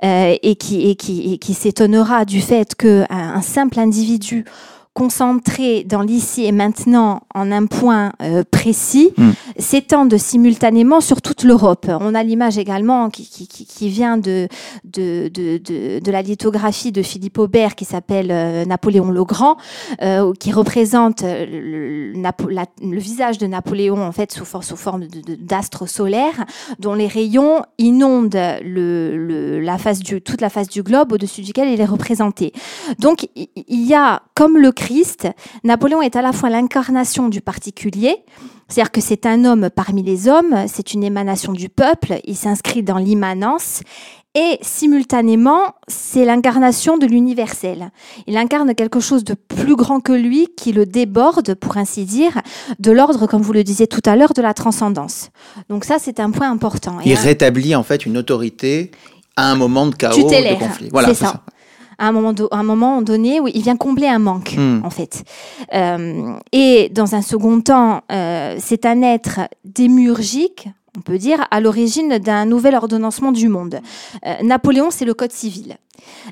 euh, 0.03 0.35
et 0.41 0.55
qui, 0.55 0.89
et 0.89 0.95
qui, 0.95 1.39
qui 1.39 1.53
s'étonnera 1.53 2.25
du 2.25 2.41
fait 2.41 2.75
qu'un 2.75 3.05
un 3.09 3.41
simple 3.41 3.79
individu 3.79 4.45
concentré 4.97 5.83
dans 5.83 6.01
l'ici 6.01 6.45
et 6.45 6.51
maintenant 6.51 7.21
en 7.35 7.51
un 7.51 7.67
point 7.67 8.13
euh, 8.23 8.43
précis, 8.49 9.11
mm. 9.15 9.29
s'étendent 9.59 10.17
simultanément 10.17 11.01
sur 11.01 11.21
toute 11.21 11.43
l'Europe. 11.43 11.85
On 11.87 12.15
a 12.15 12.23
l'image 12.23 12.57
également 12.57 13.11
qui, 13.11 13.29
qui, 13.29 13.47
qui 13.47 13.89
vient 13.89 14.17
de, 14.17 14.47
de, 14.85 15.29
de, 15.31 15.99
de, 15.99 16.11
la 16.11 16.23
lithographie 16.23 16.91
de 16.91 17.03
Philippe 17.03 17.37
Aubert 17.37 17.75
qui 17.75 17.85
s'appelle 17.85 18.31
euh, 18.31 18.65
Napoléon 18.65 19.11
le 19.11 19.23
Grand, 19.23 19.57
euh, 20.01 20.33
qui 20.39 20.51
représente 20.51 21.21
le, 21.21 22.13
le, 22.13 22.97
visage 22.97 23.37
de 23.37 23.45
Napoléon 23.45 24.01
en 24.01 24.11
fait 24.11 24.31
sous, 24.31 24.45
sous 24.45 24.77
forme 24.77 25.05
d'astre 25.39 25.87
solaire, 25.87 26.43
dont 26.79 26.95
les 26.95 27.07
rayons 27.07 27.61
inondent 27.77 28.41
le, 28.63 29.59
la 29.59 29.77
face 29.77 29.99
du, 29.99 30.23
toute 30.23 30.41
la 30.41 30.49
face 30.49 30.69
du 30.69 30.81
globe 30.81 31.11
au-dessus 31.11 31.41
duquel 31.41 31.69
il 31.69 31.79
est 31.79 31.85
représenté. 31.85 32.51
Donc 32.97 33.29
il 33.35 33.85
y 33.85 33.93
a 33.93 34.23
comme 34.33 34.57
le 34.57 34.71
Christ, 34.87 35.27
Napoléon 35.65 36.01
est 36.01 36.15
à 36.15 36.21
la 36.21 36.31
fois 36.31 36.49
l'incarnation 36.49 37.27
du 37.27 37.41
particulier, 37.41 38.15
c'est-à-dire 38.69 38.89
que 38.89 39.01
c'est 39.01 39.25
un 39.25 39.43
homme 39.43 39.69
parmi 39.69 40.01
les 40.01 40.29
hommes, 40.29 40.55
c'est 40.67 40.93
une 40.93 41.03
émanation 41.03 41.51
du 41.51 41.67
peuple, 41.67 42.21
il 42.23 42.37
s'inscrit 42.37 42.83
dans 42.83 42.97
l'immanence, 42.97 43.81
et 44.33 44.57
simultanément, 44.61 45.59
c'est 45.89 46.23
l'incarnation 46.23 46.97
de 46.97 47.05
l'universel. 47.05 47.91
Il 48.27 48.37
incarne 48.37 48.73
quelque 48.75 49.01
chose 49.01 49.25
de 49.25 49.33
plus 49.33 49.75
grand 49.75 49.99
que 49.99 50.13
lui, 50.13 50.47
qui 50.55 50.71
le 50.71 50.85
déborde, 50.85 51.55
pour 51.55 51.75
ainsi 51.75 52.05
dire, 52.05 52.41
de 52.79 52.91
l'ordre, 52.91 53.27
comme 53.27 53.41
vous 53.41 53.51
le 53.51 53.65
disiez 53.65 53.87
tout 53.87 54.03
à 54.05 54.15
l'heure, 54.15 54.31
de 54.33 54.41
la 54.41 54.53
transcendance. 54.53 55.31
Donc 55.67 55.83
ça, 55.83 55.97
c'est 55.99 56.21
un 56.21 56.31
point 56.31 56.49
important. 56.49 56.97
Il 57.03 57.13
rétablit 57.15 57.75
en 57.75 57.83
fait 57.83 58.05
une 58.05 58.17
autorité 58.17 58.91
à 59.35 59.51
un 59.51 59.55
moment 59.55 59.87
de 59.87 59.95
chaos, 59.95 60.15
de 60.15 60.57
conflit. 60.57 60.87
Voilà, 60.93 61.09
c'est 61.09 61.25
ça 61.25 61.43
à 61.97 62.07
un 62.07 62.11
moment, 62.11 62.33
un 62.51 62.63
moment 62.63 63.01
donné 63.01 63.39
où 63.39 63.47
il 63.47 63.61
vient 63.61 63.77
combler 63.77 64.07
un 64.07 64.19
manque, 64.19 64.55
hmm. 64.57 64.81
en 64.83 64.89
fait. 64.89 65.23
Euh, 65.73 66.33
et 66.51 66.89
dans 66.89 67.15
un 67.15 67.21
second 67.21 67.61
temps, 67.61 68.01
euh, 68.11 68.55
c'est 68.59 68.85
un 68.85 69.01
être 69.01 69.41
démurgique, 69.63 70.69
on 70.97 71.01
peut 71.01 71.17
dire, 71.17 71.45
à 71.51 71.61
l'origine 71.61 72.17
d'un 72.17 72.45
nouvel 72.45 72.75
ordonnancement 72.75 73.31
du 73.31 73.49
monde. 73.49 73.79
Euh, 74.25 74.33
Napoléon, 74.43 74.89
c'est 74.89 75.05
le 75.05 75.13
Code 75.13 75.31
civil. 75.31 75.77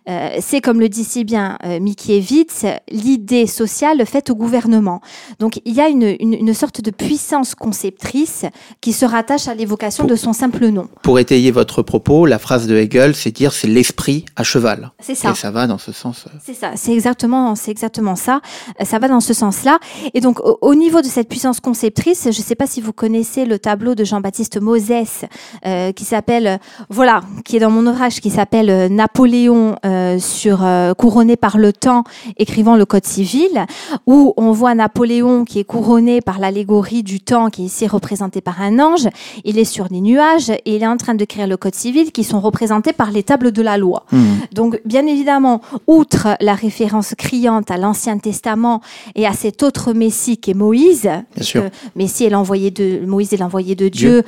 Euh, 0.10 0.38
c'est, 0.42 0.62
comme 0.62 0.80
le 0.80 0.90
dit 0.90 1.04
si 1.04 1.24
bien 1.24 1.58
euh, 1.64 1.80
Mickiewicz, 1.80 2.66
l'idée 2.90 3.48
sociale 3.48 4.06
faite 4.06 4.30
au 4.30 4.36
gouvernement. 4.36 5.02
Donc 5.40 5.60
il 5.66 5.74
y 5.74 5.82
a 5.82 5.88
une, 5.88 6.16
une, 6.20 6.54
sorte 6.54 6.82
de 6.82 6.92
puissance 6.92 7.56
conceptrice 7.56 8.46
qui 8.82 8.94
se 8.94 9.06
rattache 9.06 9.48
à 9.48 9.56
l'évocation 9.56 10.06
de 10.06 10.16
son 10.16 10.34
simple 10.34 10.68
nom. 10.68 10.88
Pour 11.02 11.20
étayer 11.20 11.52
votre 11.52 11.82
propos, 11.82 12.26
la 12.26 12.40
phrase 12.40 12.68
de 12.68 12.76
Hegel, 12.76 13.16
c'est 13.16 13.32
dire 13.32 13.52
c'est 13.52 13.68
l'esprit 13.68 14.26
à 14.36 14.44
cheval. 14.44 14.92
C'est 15.00 15.16
ça. 15.16 15.32
Et 15.32 15.36
ça 15.36 15.52
va 15.52 15.68
dans 15.68 15.78
ce 15.78 15.92
sens. 15.92 16.26
C'est 16.44 16.54
ça, 16.54 16.72
c'est 16.76 16.94
exactement, 16.94 17.56
c'est 17.56 17.72
exactement 17.72 18.16
ça. 18.16 18.42
Ça 18.84 19.00
va 19.00 19.08
dans 19.08 19.20
ce 19.20 19.34
sens-là. 19.34 19.80
Et 20.14 20.22
donc 20.22 20.40
au, 20.44 20.76
niveau 20.76 21.02
de 21.02 21.08
cette 21.08 21.28
puissance 21.30 21.60
conceptrice, 21.60 22.24
je 22.26 22.28
ne 22.40 22.44
sais 22.44 22.56
pas 22.56 22.68
si 22.68 22.82
vous 22.82 22.94
connaissez 22.94 23.46
le 23.46 23.60
tableau 23.60 23.96
de 23.96 24.04
Jean-Baptiste 24.04 24.55
Moses 24.60 24.92
euh, 25.66 25.92
qui 25.92 26.06
s'appelle, 26.06 26.60
voilà, 26.90 27.22
qui 27.44 27.58
est 27.58 27.60
dans 27.60 27.70
mon 27.70 27.86
ouvrage, 27.86 28.20
qui 28.22 28.30
s'appelle 28.30 28.94
Napoléon 28.94 29.76
euh, 29.86 30.20
sur 30.20 30.64
euh, 30.64 30.94
couronné 30.94 31.36
par 31.36 31.58
le 31.58 31.74
temps, 31.74 32.04
écrivant 32.38 32.76
le 32.76 32.86
Code 32.86 33.06
civil, 33.06 33.66
où 34.06 34.34
on 34.38 34.52
voit 34.52 34.76
Napoléon 34.76 35.46
qui 35.46 35.60
est 35.60 35.64
couronné 35.64 36.22
par 36.22 36.40
l'allégorie 36.40 37.04
du 37.04 37.20
temps, 37.20 37.50
qui 37.50 37.64
est 37.64 37.66
ici 37.66 37.88
représenté 37.88 38.42
par 38.42 38.62
un 38.62 38.80
ange. 38.80 39.08
Il 39.44 39.58
est 39.58 39.66
sur 39.66 39.90
des 39.90 40.02
nuages 40.02 40.50
et 40.50 40.76
il 40.76 40.84
est 40.84 40.88
en 40.88 40.98
train 40.98 41.16
d'écrire 41.16 41.48
le 41.48 41.58
Code 41.58 41.76
civil, 41.76 42.12
qui 42.12 42.24
sont 42.24 42.40
représentés 42.40 42.94
par 42.94 43.12
les 43.12 43.24
tables 43.24 43.52
de 43.52 43.62
la 43.62 43.78
loi. 43.78 44.06
Mmh. 44.12 44.20
Donc, 44.54 44.80
bien 44.86 45.06
évidemment, 45.06 45.62
outre 45.88 46.38
la 46.40 46.54
référence 46.54 47.14
criante 47.18 47.72
à 47.72 47.78
l'Ancien 47.78 48.18
Testament 48.18 48.82
et 49.16 49.26
à 49.26 49.34
cet 49.34 49.64
autre 49.64 49.94
Messie 49.94 50.38
qui 50.38 50.52
est 50.52 50.56
Moïse, 50.56 51.10
bien 51.36 51.70
Messie 51.96 52.26
est 52.26 52.30
l'envoyé 52.30 52.72
de 52.72 53.06
Moïse 53.06 53.34
est 53.34 53.38
l'envoyé 53.38 53.76
de 53.76 53.88
Dieu, 53.88 54.18
euh, 54.20 54.24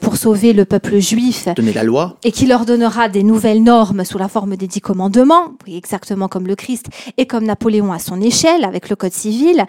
pour 0.00 0.16
sauver 0.16 0.52
le 0.52 0.64
peuple 0.64 0.98
juif, 0.98 1.48
donner 1.56 1.72
la 1.72 1.84
loi, 1.84 2.16
et 2.24 2.32
qui 2.32 2.46
leur 2.46 2.64
donnera 2.64 3.08
des 3.08 3.22
nouvelles 3.22 3.62
normes 3.62 4.04
sous 4.04 4.18
la 4.18 4.28
forme 4.28 4.56
des 4.56 4.66
dix 4.66 4.80
commandements, 4.80 5.52
exactement 5.66 6.28
comme 6.28 6.46
le 6.46 6.56
Christ 6.56 6.86
et 7.16 7.26
comme 7.26 7.44
Napoléon 7.44 7.92
à 7.92 7.98
son 7.98 8.20
échelle 8.20 8.64
avec 8.64 8.88
le 8.88 8.96
Code 8.96 9.12
civil. 9.12 9.64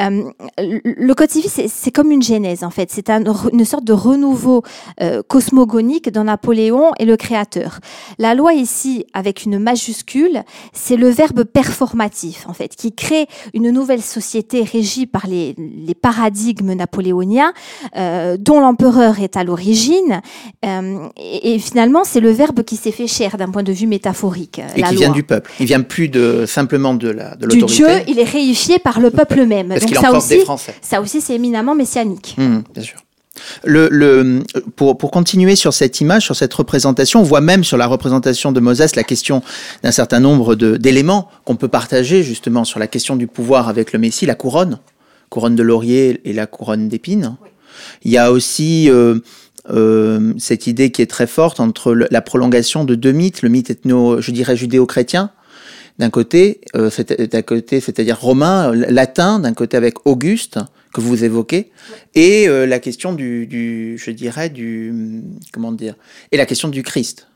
Euh, 0.00 0.30
le 0.58 1.14
Code 1.14 1.30
civil, 1.30 1.50
c'est 1.50 1.90
comme 1.90 2.10
une 2.10 2.22
genèse 2.22 2.64
en 2.64 2.70
fait. 2.70 2.90
C'est 2.90 3.10
une 3.10 3.64
sorte 3.64 3.84
de 3.84 3.92
renouveau 3.92 4.62
euh, 5.00 5.22
cosmogonique 5.26 6.10
dans 6.10 6.24
Napoléon 6.24 6.92
et 6.98 7.04
le 7.04 7.16
Créateur. 7.16 7.80
La 8.18 8.34
loi 8.34 8.52
ici, 8.54 9.04
avec 9.12 9.44
une 9.44 9.58
majuscule, 9.58 10.42
c'est 10.72 10.96
le 10.96 11.08
verbe 11.08 11.44
performatif 11.44 12.46
en 12.48 12.52
fait, 12.52 12.74
qui 12.76 12.92
crée 12.92 13.26
une 13.54 13.70
nouvelle 13.70 14.02
société 14.02 14.62
régie 14.62 15.06
par 15.06 15.26
les, 15.26 15.54
les 15.58 15.94
paradigmes 15.94 16.74
napoléoniens, 16.74 17.52
euh, 17.96 18.36
dont 18.38 18.60
l'empereur 18.60 19.20
est 19.20 19.36
à 19.40 19.44
l'origine. 19.44 20.20
et, 20.62 21.54
et 21.54 21.58
finalement, 21.58 22.04
c'est 22.04 22.20
le 22.20 22.30
verbe 22.30 22.62
qui 22.62 22.76
s'est 22.76 22.92
fait 22.92 23.06
cher 23.06 23.36
d'un 23.36 23.50
point 23.50 23.62
de 23.62 23.72
vue 23.72 23.86
métaphorique. 23.86 24.60
Euh, 24.60 24.76
et 24.76 24.82
qui 24.82 24.96
vient 24.96 25.10
du 25.10 25.22
peuple. 25.22 25.50
Il 25.60 25.66
vient 25.66 25.80
plus 25.80 26.08
de 26.08 26.44
simplement 26.46 26.94
de 26.94 27.08
la 27.08 27.36
de. 27.36 27.46
Du 27.46 27.62
Dieu, 27.62 27.88
il 28.06 28.18
est 28.18 28.24
réifié 28.24 28.78
par 28.78 29.00
le 29.00 29.10
peuple 29.10 29.46
même. 29.46 29.68
Parce 29.68 29.84
qu'il 29.84 29.96
ça 29.96 30.12
aussi, 30.12 30.28
des 30.28 30.40
Français. 30.40 30.74
Ça 30.80 31.00
aussi, 31.00 31.20
c'est 31.20 31.34
éminemment 31.34 31.74
messianique. 31.74 32.34
Mmh, 32.38 32.58
bien 32.74 32.82
sûr. 32.82 32.98
Le, 33.64 33.88
le, 33.90 34.42
pour, 34.76 34.98
pour, 34.98 35.10
continuer 35.10 35.56
sur 35.56 35.72
cette 35.72 36.00
image, 36.00 36.24
sur 36.24 36.36
cette 36.36 36.52
représentation, 36.52 37.20
on 37.20 37.22
voit 37.24 37.40
même 37.40 37.64
sur 37.64 37.78
la 37.78 37.86
représentation 37.86 38.52
de 38.52 38.60
Moses 38.60 38.94
la 38.96 39.02
question 39.02 39.42
d'un 39.82 39.92
certain 39.92 40.20
nombre 40.20 40.54
d'éléments 40.54 41.28
qu'on 41.44 41.56
peut 41.56 41.68
partager 41.68 42.22
justement 42.22 42.64
sur 42.64 42.78
la 42.78 42.86
question 42.86 43.16
du 43.16 43.26
pouvoir 43.26 43.68
avec 43.68 43.92
le 43.92 43.98
Messie, 43.98 44.26
la 44.26 44.34
couronne, 44.34 44.78
couronne 45.30 45.56
de 45.56 45.62
laurier 45.62 46.20
et 46.24 46.32
la 46.34 46.46
couronne 46.46 46.88
d'épines. 46.88 47.36
Il 48.04 48.10
y 48.10 48.18
a 48.18 48.32
aussi 48.32 48.90
euh, 48.90 49.18
euh, 49.68 50.32
cette 50.38 50.66
idée 50.66 50.90
qui 50.90 51.02
est 51.02 51.10
très 51.10 51.26
forte 51.26 51.60
entre 51.60 51.94
la 51.94 52.22
prolongation 52.22 52.84
de 52.84 52.94
deux 52.94 53.12
mythes, 53.12 53.42
le 53.42 53.48
mythe 53.48 53.70
ethno, 53.70 54.20
je 54.20 54.30
dirais 54.30 54.56
judéo-chrétien, 54.56 55.30
d'un 55.98 56.10
côté, 56.10 56.62
euh, 56.76 56.88
c'est-à-dire 56.88 58.18
romain, 58.18 58.72
latin, 58.74 59.38
d'un 59.38 59.52
côté 59.52 59.76
avec 59.76 60.06
Auguste 60.06 60.58
que 60.94 61.00
vous 61.00 61.24
évoquez, 61.24 61.70
et 62.14 62.48
euh, 62.48 62.66
la 62.66 62.80
question 62.80 63.12
du, 63.12 63.96
je 63.98 64.10
dirais, 64.10 64.48
du, 64.48 65.22
comment 65.52 65.72
dire, 65.72 65.94
et 66.32 66.38
la 66.38 66.46
question 66.46 66.68
du 66.68 66.82
Christ. 66.82 67.28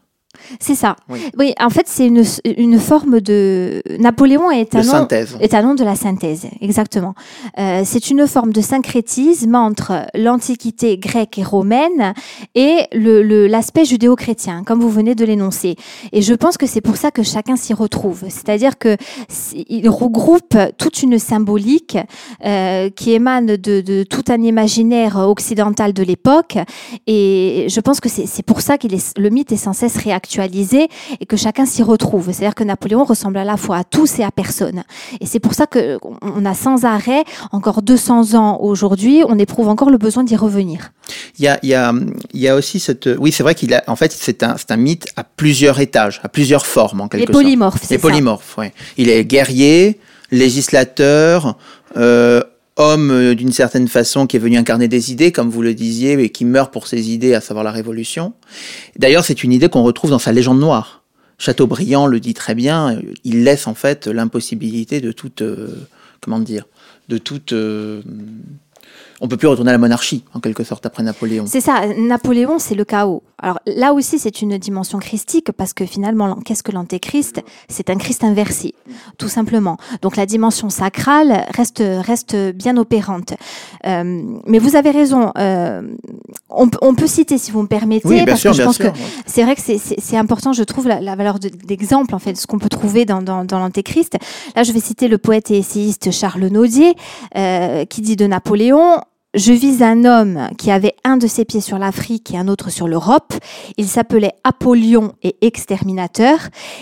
C'est 0.60 0.74
ça. 0.74 0.96
Oui. 1.08 1.54
en 1.60 1.70
fait, 1.70 1.86
c'est 1.86 2.06
une, 2.06 2.24
une, 2.44 2.78
forme 2.78 3.20
de. 3.20 3.82
Napoléon 3.98 4.50
est 4.50 4.74
un, 4.74 4.82
nom, 4.82 5.08
est 5.40 5.54
un 5.54 5.62
nom 5.62 5.74
de 5.74 5.84
la 5.84 5.96
synthèse, 5.96 6.46
exactement. 6.60 7.14
Euh, 7.58 7.82
c'est 7.84 8.10
une 8.10 8.26
forme 8.26 8.52
de 8.52 8.60
syncrétisme 8.60 9.54
entre 9.54 10.06
l'Antiquité 10.14 10.98
grecque 10.98 11.38
et 11.38 11.42
romaine 11.42 12.14
et 12.54 12.86
l'aspect 12.92 13.80
le, 13.80 13.86
judéo-chrétien, 13.86 14.64
comme 14.64 14.80
vous 14.80 14.90
venez 14.90 15.14
de 15.14 15.24
l'énoncer. 15.24 15.76
Et 16.12 16.22
je 16.22 16.34
pense 16.34 16.56
que 16.56 16.66
c'est 16.66 16.80
pour 16.80 16.96
ça 16.96 17.10
que 17.10 17.22
chacun 17.22 17.56
s'y 17.56 17.74
retrouve. 17.74 18.24
C'est-à-dire 18.28 18.72
qu'il 18.78 19.88
regroupe 19.88 20.56
toute 20.78 21.02
une 21.02 21.18
symbolique 21.18 21.98
euh, 22.44 22.90
qui 22.90 23.12
émane 23.12 23.56
de, 23.56 23.80
de, 23.80 24.02
tout 24.02 24.24
un 24.28 24.42
imaginaire 24.42 25.16
occidental 25.16 25.92
de 25.92 26.02
l'époque. 26.02 26.58
Et 27.06 27.66
je 27.68 27.80
pense 27.80 28.00
que 28.00 28.08
c'est 28.08 28.42
pour 28.42 28.60
ça 28.60 28.78
que 28.78 28.88
le 29.16 29.30
mythe 29.30 29.52
est 29.52 29.56
sans 29.56 29.72
cesse 29.72 29.96
réactif 29.96 30.23
actualisé 30.24 30.88
et 31.20 31.26
que 31.26 31.36
chacun 31.36 31.66
s'y 31.66 31.82
retrouve. 31.82 32.32
C'est-à-dire 32.32 32.54
que 32.54 32.64
Napoléon 32.64 33.04
ressemble 33.04 33.36
à 33.36 33.44
la 33.44 33.56
fois 33.56 33.76
à 33.78 33.84
tous 33.84 34.18
et 34.18 34.24
à 34.24 34.30
personne. 34.30 34.82
Et 35.20 35.26
c'est 35.26 35.40
pour 35.40 35.54
ça 35.54 35.66
qu'on 35.66 36.44
a 36.44 36.54
sans 36.54 36.84
arrêt, 36.84 37.24
encore 37.52 37.82
200 37.82 38.34
ans 38.34 38.58
aujourd'hui, 38.60 39.22
on 39.28 39.38
éprouve 39.38 39.68
encore 39.68 39.90
le 39.90 39.98
besoin 39.98 40.24
d'y 40.24 40.36
revenir. 40.36 40.92
Il 41.38 41.44
y 41.44 41.48
a, 41.48 41.58
il 41.62 41.68
y 41.68 41.74
a, 41.74 41.92
il 42.32 42.40
y 42.40 42.48
a 42.48 42.54
aussi 42.54 42.80
cette. 42.80 43.08
Oui, 43.18 43.30
c'est 43.32 43.42
vrai 43.42 43.54
qu'il 43.54 43.74
a. 43.74 43.82
En 43.86 43.96
fait, 43.96 44.12
c'est 44.12 44.42
un, 44.42 44.56
un 44.68 44.76
mythe 44.76 45.06
à 45.16 45.24
plusieurs 45.24 45.78
étages, 45.80 46.20
à 46.24 46.28
plusieurs 46.28 46.64
formes, 46.64 47.02
en 47.02 47.08
quelque 47.08 47.26
sorte. 47.26 47.38
Les 47.38 47.44
polymorphes, 47.44 47.80
c'est 47.82 47.88
ça. 47.88 47.94
Les 47.94 48.00
polymorphes, 48.00 48.54
oui. 48.58 48.66
Il 48.96 49.10
est 49.10 49.24
guerrier, 49.24 50.00
législateur, 50.30 51.56
euh, 51.96 52.42
homme 52.76 53.10
euh, 53.10 53.34
d'une 53.34 53.52
certaine 53.52 53.88
façon 53.88 54.26
qui 54.26 54.36
est 54.36 54.40
venu 54.40 54.56
incarner 54.56 54.88
des 54.88 55.12
idées, 55.12 55.32
comme 55.32 55.50
vous 55.50 55.62
le 55.62 55.74
disiez, 55.74 56.12
et 56.12 56.30
qui 56.30 56.44
meurt 56.44 56.72
pour 56.72 56.86
ses 56.86 57.10
idées, 57.10 57.34
à 57.34 57.40
savoir 57.40 57.64
la 57.64 57.72
Révolution. 57.72 58.34
D'ailleurs, 58.96 59.24
c'est 59.24 59.44
une 59.44 59.52
idée 59.52 59.68
qu'on 59.68 59.82
retrouve 59.82 60.10
dans 60.10 60.18
sa 60.18 60.32
légende 60.32 60.60
noire. 60.60 61.02
Chateaubriand 61.38 62.06
le 62.06 62.20
dit 62.20 62.34
très 62.34 62.54
bien, 62.54 63.00
il 63.24 63.44
laisse 63.44 63.66
en 63.66 63.74
fait 63.74 64.06
l'impossibilité 64.06 65.00
de 65.00 65.12
toute, 65.12 65.42
euh, 65.42 65.86
comment 66.20 66.38
dire, 66.38 66.64
de 67.08 67.18
toute 67.18 67.52
euh, 67.52 68.02
on 69.24 69.28
peut 69.28 69.38
plus 69.38 69.48
retourner 69.48 69.70
à 69.70 69.72
la 69.72 69.78
monarchie, 69.78 70.22
en 70.34 70.40
quelque 70.40 70.64
sorte, 70.64 70.84
après 70.84 71.02
Napoléon. 71.02 71.46
C'est 71.46 71.62
ça, 71.62 71.86
Napoléon, 71.96 72.58
c'est 72.58 72.74
le 72.74 72.84
chaos. 72.84 73.22
Alors 73.38 73.58
là 73.66 73.94
aussi, 73.94 74.18
c'est 74.18 74.42
une 74.42 74.58
dimension 74.58 74.98
christique, 74.98 75.50
parce 75.52 75.72
que 75.72 75.86
finalement, 75.86 76.36
qu'est-ce 76.44 76.62
que 76.62 76.72
l'antéchrist? 76.72 77.42
C'est 77.68 77.88
un 77.88 77.96
Christ 77.96 78.22
inversé, 78.22 78.74
tout 79.16 79.28
simplement. 79.28 79.78
Donc 80.02 80.16
la 80.16 80.26
dimension 80.26 80.68
sacrale 80.68 81.46
reste, 81.54 81.82
reste 81.82 82.36
bien 82.54 82.76
opérante. 82.76 83.32
Euh, 83.86 84.22
mais 84.46 84.58
vous 84.58 84.76
avez 84.76 84.90
raison, 84.90 85.32
euh, 85.38 85.80
on, 86.50 86.94
peut 86.94 87.06
citer, 87.06 87.38
si 87.38 87.50
vous 87.50 87.62
me 87.62 87.66
permettez, 87.66 88.26
parce 88.26 88.42
que 88.42 88.52
je 88.52 88.62
pense 88.62 88.76
que 88.76 88.88
c'est 89.24 89.42
vrai 89.42 89.56
que 89.56 89.62
c'est 89.62 90.16
important, 90.18 90.52
je 90.52 90.64
trouve, 90.64 90.86
la, 90.86 91.16
valeur 91.16 91.38
d'exemple, 91.38 92.14
en 92.14 92.18
fait, 92.18 92.36
ce 92.36 92.46
qu'on 92.46 92.58
peut 92.58 92.68
trouver 92.68 93.06
dans, 93.06 93.22
dans, 93.22 93.58
l'antéchrist. 93.58 94.18
Là, 94.54 94.64
je 94.64 94.72
vais 94.72 94.80
citer 94.80 95.08
le 95.08 95.16
poète 95.16 95.50
et 95.50 95.56
essayiste 95.56 96.10
Charles 96.10 96.46
Naudier, 96.48 96.94
euh, 97.36 97.86
qui 97.86 98.02
dit 98.02 98.16
de 98.16 98.26
Napoléon, 98.26 99.00
je 99.34 99.52
vis 99.52 99.82
un 99.82 100.04
homme 100.04 100.48
qui 100.58 100.70
avait 100.70 100.94
un 101.04 101.16
de 101.16 101.26
ses 101.26 101.44
pieds 101.44 101.60
sur 101.60 101.78
l'Afrique 101.78 102.32
et 102.32 102.38
un 102.38 102.48
autre 102.48 102.70
sur 102.70 102.86
l'Europe. 102.86 103.34
Il 103.76 103.86
s'appelait 103.88 104.32
Apollyon 104.44 105.12
et 105.22 105.36
exterminateur, 105.40 106.38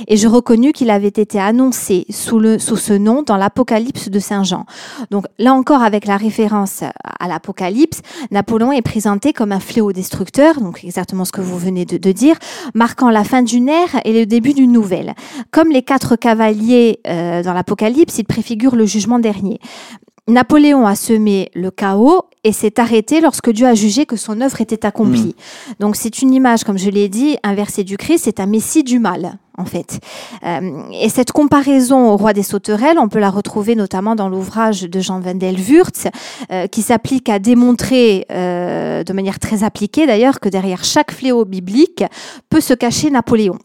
et 0.07 0.17
je 0.17 0.29
reconnus 0.29 0.73
qu'il 0.73 0.91
avait 0.91 1.09
été 1.09 1.41
annoncé 1.41 2.07
sous, 2.11 2.39
le, 2.39 2.59
sous 2.59 2.77
ce 2.77 2.93
nom 2.93 3.23
dans 3.23 3.37
l'Apocalypse 3.37 4.11
de 4.11 4.19
Saint 4.19 4.45
Jean. 4.45 4.67
Donc 5.11 5.27
là 5.39 5.55
encore, 5.55 5.83
avec 5.83 6.07
la 6.07 6.17
référence 6.17 6.83
à 6.83 7.29
l'Apocalypse, 7.29 8.03
Napoléon 8.31 8.73
est 8.73 8.83
présenté 8.83 9.33
comme 9.33 9.53
un 9.53 9.61
fléau 9.61 9.93
destructeur, 9.93 10.61
donc 10.61 10.85
exactement 10.85 11.25
ce 11.25 11.33
que 11.33 11.41
vous 11.41 11.59
venez 11.59 11.85
de, 11.85 11.97
de 11.97 12.13
dire, 12.13 12.37
marquant 12.75 13.11
la 13.11 13.25
fin 13.25 13.43
d'une 13.43 13.69
ère 13.69 14.01
et 14.05 14.13
le 14.13 14.27
début 14.27 14.53
d'une 14.53 14.73
nouvelle. 14.73 15.15
Comme 15.51 15.71
les 15.71 15.83
quatre 15.83 16.17
cavaliers 16.17 17.01
euh, 17.07 17.43
dans 17.43 17.55
l'Apocalypse, 17.55 18.19
il 18.19 18.25
préfigure 18.25 18.77
le 18.77 18.85
jugement 18.85 19.19
dernier. 19.19 19.59
Napoléon 20.29 20.87
a 20.87 20.95
semé 20.95 21.51
le 21.53 21.73
chaos 21.73 22.23
et 22.45 22.53
s'est 22.53 22.79
arrêté 22.79 23.21
lorsque 23.21 23.51
Dieu 23.51 23.67
a 23.67 23.75
jugé 23.75 24.07
que 24.07 24.17
son 24.17 24.41
œuvre 24.41 24.61
était 24.61 24.87
accomplie. 24.87 25.35
Hmm. 25.69 25.73
Donc 25.81 25.97
c'est 25.97 26.23
une 26.23 26.33
image, 26.33 26.63
comme 26.63 26.79
je 26.79 26.91
l'ai 26.91 27.09
dit, 27.09 27.37
inversée 27.43 27.83
du 27.83 27.97
Christ, 27.97 28.23
c'est 28.25 28.39
un 28.39 28.47
messie 28.47 28.85
du 28.85 29.01
mal, 29.01 29.39
en 29.59 29.65
fait. 29.65 29.99
Euh, 30.45 30.83
et 30.93 31.09
cette 31.09 31.33
comparaison 31.33 32.11
au 32.13 32.17
roi 32.17 32.35
des 32.35 32.45
sauterelles, 32.45 32.99
on 33.01 33.09
peut 33.09 33.19
la 33.19 33.31
retrouver 33.31 33.75
notamment 33.75 34.15
dans 34.15 34.29
l'ouvrage 34.29 34.83
de 34.83 35.01
Jean 35.01 35.21
Wendel 35.21 35.57
Wurtz, 35.59 36.07
euh, 36.53 36.69
qui 36.69 36.83
s'applique 36.83 37.29
à 37.29 37.41
démontrer, 37.41 38.27
euh, 38.31 39.03
de 39.03 39.13
manière 39.13 39.41
très 39.41 39.65
appliquée 39.65 40.07
d'ailleurs, 40.07 40.39
que 40.39 40.49
derrière 40.49 40.85
chaque 40.85 41.11
fléau 41.11 41.45
biblique 41.45 42.05
peut 42.49 42.61
se 42.61 42.75
cacher 42.75 43.11
Napoléon. 43.11 43.59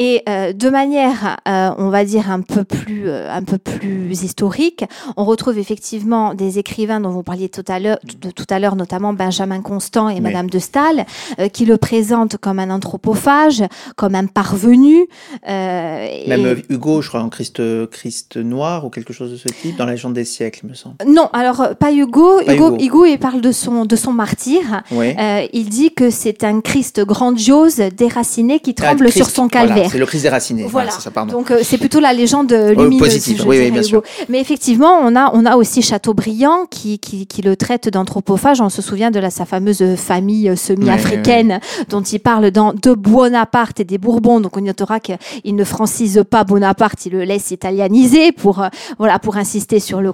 Et 0.00 0.22
euh, 0.28 0.52
de 0.52 0.70
manière, 0.70 1.36
euh, 1.46 1.70
on 1.78 1.88
va 1.88 2.04
dire 2.04 2.30
un 2.30 2.40
peu 2.40 2.64
plus, 2.64 3.08
euh, 3.08 3.32
un 3.32 3.42
peu 3.42 3.58
plus 3.58 4.24
historique, 4.24 4.84
on 5.16 5.24
retrouve 5.24 5.56
effectivement 5.56 6.34
des 6.34 6.58
écrivains 6.58 7.00
dont 7.00 7.10
vous 7.10 7.22
parliez 7.22 7.48
tout 7.48 7.64
à 7.68 7.78
l'heure, 7.78 7.98
de 8.20 8.30
tout 8.30 8.46
à 8.50 8.58
l'heure, 8.58 8.74
notamment 8.74 9.12
Benjamin 9.12 9.60
Constant 9.62 10.08
et 10.08 10.18
Madame 10.20 10.50
de 10.50 10.58
Staël, 10.58 11.06
qui 11.52 11.64
le 11.64 11.76
présentent 11.76 12.38
comme 12.38 12.58
un 12.58 12.70
anthropophage, 12.70 13.62
comme 13.96 14.16
un 14.16 14.26
parvenu. 14.26 15.06
Même 15.46 16.62
Hugo, 16.68 17.00
je 17.00 17.08
crois, 17.08 17.22
en 17.22 17.28
Christ, 17.28 17.62
Christ 17.90 18.36
noir 18.36 18.84
ou 18.84 18.90
quelque 18.90 19.12
chose 19.12 19.30
de 19.30 19.36
ce 19.36 19.48
type, 19.48 19.76
dans 19.76 19.86
la 19.86 19.92
légende 19.92 20.14
des 20.14 20.24
siècles, 20.24 20.60
il 20.64 20.70
me 20.70 20.74
semble. 20.74 20.96
Non, 21.06 21.28
alors 21.32 21.76
pas 21.78 21.92
Hugo. 21.92 22.40
Hugo, 22.40 22.76
Hugo. 22.80 23.04
il 23.04 23.18
parle 23.18 23.40
de 23.40 23.52
son, 23.52 23.84
de 23.84 23.96
son 23.96 24.12
martyr. 24.12 24.82
il 24.90 25.68
dit 25.68 25.92
que 25.94 26.10
c'est 26.10 26.42
un 26.42 26.60
Christ 26.60 27.04
grandiose, 27.04 27.76
déraciné, 27.76 28.58
qui 28.58 28.74
ah, 28.78 28.82
tremble 28.82 29.12
sur 29.12 29.30
son 29.30 29.48
calvaire. 29.48 29.83
C'est 29.90 29.98
le 29.98 30.06
Christ 30.06 30.22
déraciné. 30.22 30.64
Voilà. 30.68 30.90
ça, 30.90 31.10
Donc 31.10 31.50
euh, 31.50 31.60
c'est 31.62 31.78
plutôt 31.78 32.00
la 32.00 32.12
légende 32.12 32.52
lumineuse. 32.52 32.98
positive. 32.98 33.44
oui, 33.46 33.70
bien 33.70 33.82
sûr. 33.82 34.02
Mais 34.28 34.40
effectivement, 34.40 34.98
on 35.02 35.14
a 35.16 35.30
on 35.34 35.44
a 35.44 35.56
aussi 35.56 35.82
Chateaubriand 35.82 36.66
qui, 36.70 36.98
qui, 36.98 37.26
qui 37.26 37.42
le 37.42 37.56
traite 37.56 37.88
d'anthropophage. 37.88 38.60
On 38.60 38.68
se 38.68 38.82
souvient 38.82 39.10
de 39.10 39.20
la, 39.20 39.30
sa 39.30 39.44
fameuse 39.44 39.82
famille 39.96 40.48
euh, 40.48 40.56
semi-africaine 40.56 41.60
dont 41.88 42.02
il 42.02 42.20
parle 42.20 42.50
dans 42.50 42.72
de 42.72 42.92
Bonaparte 42.92 43.80
et 43.80 43.84
des 43.84 43.98
Bourbons. 43.98 44.40
Donc 44.40 44.56
on 44.56 44.60
notera 44.60 45.00
qu'il 45.00 45.18
ne 45.54 45.64
francise 45.64 46.22
pas 46.28 46.44
Bonaparte, 46.44 47.06
il 47.06 47.12
le 47.12 47.24
laisse 47.24 47.50
italianiser 47.50 48.32
pour 48.32 48.62
euh, 48.62 48.68
voilà 48.98 49.18
pour 49.18 49.36
insister 49.36 49.80
sur 49.80 50.00
le 50.00 50.12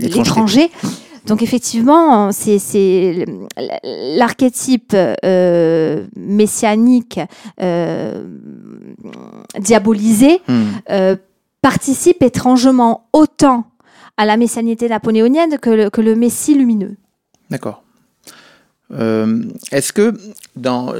l'étranger. 0.00 0.70
Donc 1.28 1.42
effectivement, 1.42 2.32
c'est 2.32 3.24
l'archétype 3.84 4.96
euh, 5.24 6.06
messianique 6.16 7.20
euh, 7.60 8.24
diabolisé 9.58 10.40
hmm. 10.48 10.62
euh, 10.90 11.16
participe 11.60 12.22
étrangement 12.22 13.08
autant 13.12 13.64
à 14.16 14.24
la 14.24 14.38
messianité 14.38 14.88
napoléonienne 14.88 15.58
que 15.58 15.90
que 15.90 16.00
le 16.00 16.16
Messie 16.16 16.54
lumineux. 16.54 16.96
D'accord. 17.50 17.82
Euh, 18.92 19.42
est-ce 19.70 19.92
que, 19.92 20.14
dans, 20.56 20.94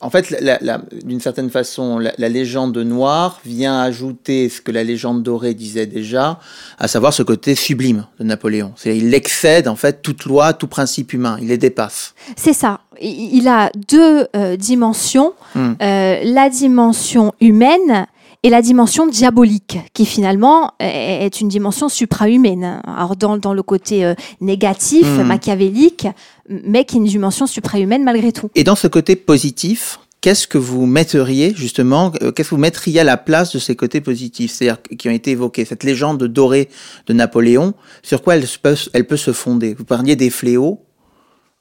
en 0.00 0.10
fait, 0.10 0.34
d'une 1.04 1.20
certaine 1.20 1.50
façon, 1.50 1.98
la, 1.98 2.28
légende 2.28 2.78
noire 2.78 3.40
vient 3.44 3.80
ajouter 3.80 4.48
ce 4.48 4.60
que 4.60 4.72
la 4.72 4.82
légende 4.84 5.22
dorée 5.22 5.54
disait 5.54 5.86
déjà, 5.86 6.40
à 6.78 6.88
savoir 6.88 7.12
ce 7.12 7.22
côté 7.22 7.54
sublime 7.54 8.06
de 8.18 8.24
Napoléon. 8.24 8.72
Il 8.84 9.12
excède 9.12 9.68
en 9.68 9.76
fait 9.76 10.00
toute 10.02 10.24
loi, 10.24 10.52
tout 10.52 10.68
principe 10.68 11.12
humain, 11.12 11.38
il 11.40 11.48
les 11.48 11.58
dépasse. 11.58 12.14
C'est 12.36 12.52
ça. 12.52 12.80
Il 13.00 13.46
a 13.46 13.70
deux 13.88 14.26
euh, 14.34 14.56
dimensions. 14.56 15.34
Hmm. 15.54 15.74
Euh, 15.80 16.20
la 16.24 16.48
dimension 16.48 17.32
humaine 17.40 18.06
et 18.42 18.50
la 18.50 18.62
dimension 18.62 19.06
diabolique, 19.06 19.78
qui 19.94 20.06
finalement 20.06 20.72
est 20.78 21.40
une 21.40 21.48
dimension 21.48 21.88
suprahumaine. 21.88 22.80
Alors 22.86 23.16
dans, 23.16 23.36
dans 23.36 23.54
le 23.54 23.62
côté 23.62 24.04
euh, 24.04 24.14
négatif, 24.40 25.06
hmm. 25.06 25.22
machiavélique, 25.22 26.06
mais 26.48 26.84
qui 26.84 26.96
est 26.96 26.98
une 26.98 27.04
dimension 27.04 27.46
suprahumaine 27.46 28.04
malgré 28.04 28.32
tout. 28.32 28.50
Et 28.54 28.64
dans 28.64 28.76
ce 28.76 28.86
côté 28.86 29.16
positif, 29.16 29.98
qu'est-ce 30.20 30.46
que 30.46 30.58
vous 30.58 30.86
metteriez 30.86 31.52
justement, 31.54 32.12
euh, 32.22 32.32
qu'est-ce 32.32 32.50
que 32.50 32.54
vous 32.54 32.60
mettriez 32.60 33.00
à 33.00 33.04
la 33.04 33.16
place 33.16 33.52
de 33.52 33.58
ces 33.58 33.76
côtés 33.76 34.00
positifs, 34.00 34.52
c'est-à-dire 34.52 34.82
qui 34.96 35.08
ont 35.08 35.12
été 35.12 35.32
évoqués, 35.32 35.64
cette 35.64 35.84
légende 35.84 36.22
dorée 36.24 36.68
de 37.06 37.12
Napoléon, 37.12 37.74
sur 38.02 38.22
quoi 38.22 38.36
elle 38.36 38.46
peut, 38.62 38.76
elle 38.92 39.06
peut 39.06 39.16
se 39.16 39.32
fonder? 39.32 39.74
Vous 39.74 39.84
parliez 39.84 40.16
des 40.16 40.30
fléaux. 40.30 40.84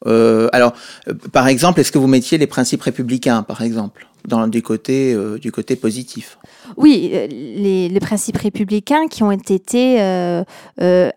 Euh, 0.06 0.48
alors, 0.52 0.74
euh, 1.08 1.14
par 1.32 1.48
exemple, 1.48 1.80
est-ce 1.80 1.92
que 1.92 1.98
vous 1.98 2.08
mettiez 2.08 2.38
les 2.38 2.48
principes 2.48 2.82
républicains, 2.82 3.44
par 3.44 3.62
exemple 3.62 4.08
du, 4.48 4.62
côté, 4.62 5.14
euh, 5.14 5.38
du 5.38 5.52
côté 5.52 5.76
positif? 5.76 6.38
Oui, 6.76 7.12
les, 7.32 8.00
principes 8.02 8.38
républicains 8.38 9.08
qui 9.08 9.24
ont 9.24 9.32
été 9.32 10.00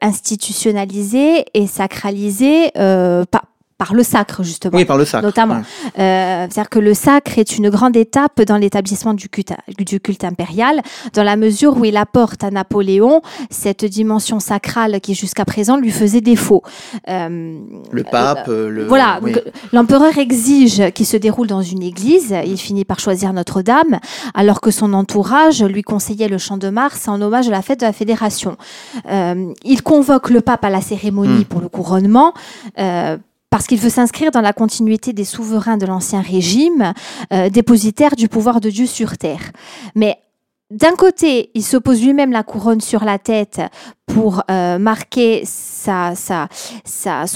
institutionnalisés 0.01 1.45
et 1.55 1.67
sacralisés 1.67 2.71
par, 2.75 3.45
par 3.81 3.95
le 3.95 4.03
sacre, 4.03 4.43
justement. 4.43 4.77
Oui, 4.77 4.85
par 4.85 4.99
le 4.99 5.07
sacre. 5.07 5.25
Notamment. 5.25 5.63
Euh, 5.99 6.47
C'est-à-dire 6.51 6.69
que 6.69 6.79
le 6.79 6.93
sacre 6.93 7.39
est 7.39 7.57
une 7.57 7.71
grande 7.71 7.97
étape 7.97 8.43
dans 8.43 8.59
l'établissement 8.59 9.15
du 9.15 9.31
culte, 9.31 9.55
du 9.79 10.01
culte 10.01 10.23
impérial, 10.23 10.83
dans 11.15 11.23
la 11.23 11.37
mesure 11.37 11.79
où 11.79 11.87
il 11.87 11.97
apporte 11.97 12.45
à 12.45 12.51
Napoléon 12.51 13.23
cette 13.49 13.87
dimension 13.87 14.39
sacrale 14.39 15.01
qui, 15.01 15.15
jusqu'à 15.15 15.47
présent, 15.47 15.79
lui 15.79 15.91
faisait 15.91 16.21
défaut. 16.21 16.63
Euh, 17.09 17.59
le 17.91 18.05
pape, 18.05 18.49
euh, 18.49 18.69
le... 18.69 18.85
Voilà. 18.85 19.19
Oui. 19.23 19.35
L'empereur 19.73 20.19
exige 20.19 20.91
qu'il 20.91 21.07
se 21.07 21.17
déroule 21.17 21.47
dans 21.47 21.63
une 21.63 21.83
église. 21.83 22.37
Il 22.45 22.59
finit 22.59 22.85
par 22.85 23.01
choisir 23.01 23.33
Notre-Dame, 23.33 23.99
alors 24.35 24.61
que 24.61 24.71
son 24.71 24.93
entourage 24.93 25.65
lui 25.65 25.83
conseillait 25.83 26.29
le 26.29 26.37
Champ 26.37 26.59
de 26.59 26.69
Mars 26.69 27.09
en 27.09 27.19
hommage 27.23 27.49
à 27.49 27.53
la 27.53 27.63
fête 27.63 27.81
de 27.81 27.87
la 27.87 27.95
Fédération. 27.95 28.59
Euh, 29.11 29.55
il 29.65 29.83
convoque 29.83 30.29
le 30.29 30.43
pape 30.43 30.67
à 30.67 30.69
la 30.69 30.83
cérémonie 30.83 31.45
mmh. 31.45 31.45
pour 31.47 31.63
le 31.63 31.71
couronnement. 31.71 32.35
Parce 33.51 33.67
qu'il 33.67 33.79
veut 33.79 33.91
s'inscrire 33.91 34.31
dans 34.31 34.41
la 34.41 34.53
continuité 34.53 35.13
des 35.13 35.25
souverains 35.25 35.77
de 35.77 35.87
l'Ancien 35.87 36.21
Régime, 36.21 36.95
euh, 37.33 37.51
dépositaires 37.51 38.17
du 38.17 38.29
pouvoir 38.29 38.61
de 38.61 38.71
Dieu 38.71 38.87
sur 38.87 39.19
terre. 39.19 39.51
Mais 39.97 40.19
d'un 40.71 40.95
côté, 40.95 41.51
il 41.55 41.65
se 41.65 41.77
pose 41.77 42.01
lui-même 42.01 42.31
la 42.31 42.45
couronne 42.45 42.81
sur 42.81 43.05
la 43.05 43.19
tête 43.19 43.61
pour 44.07 44.45
euh, 44.51 44.79
marquer 44.79 45.43
son 45.45 46.47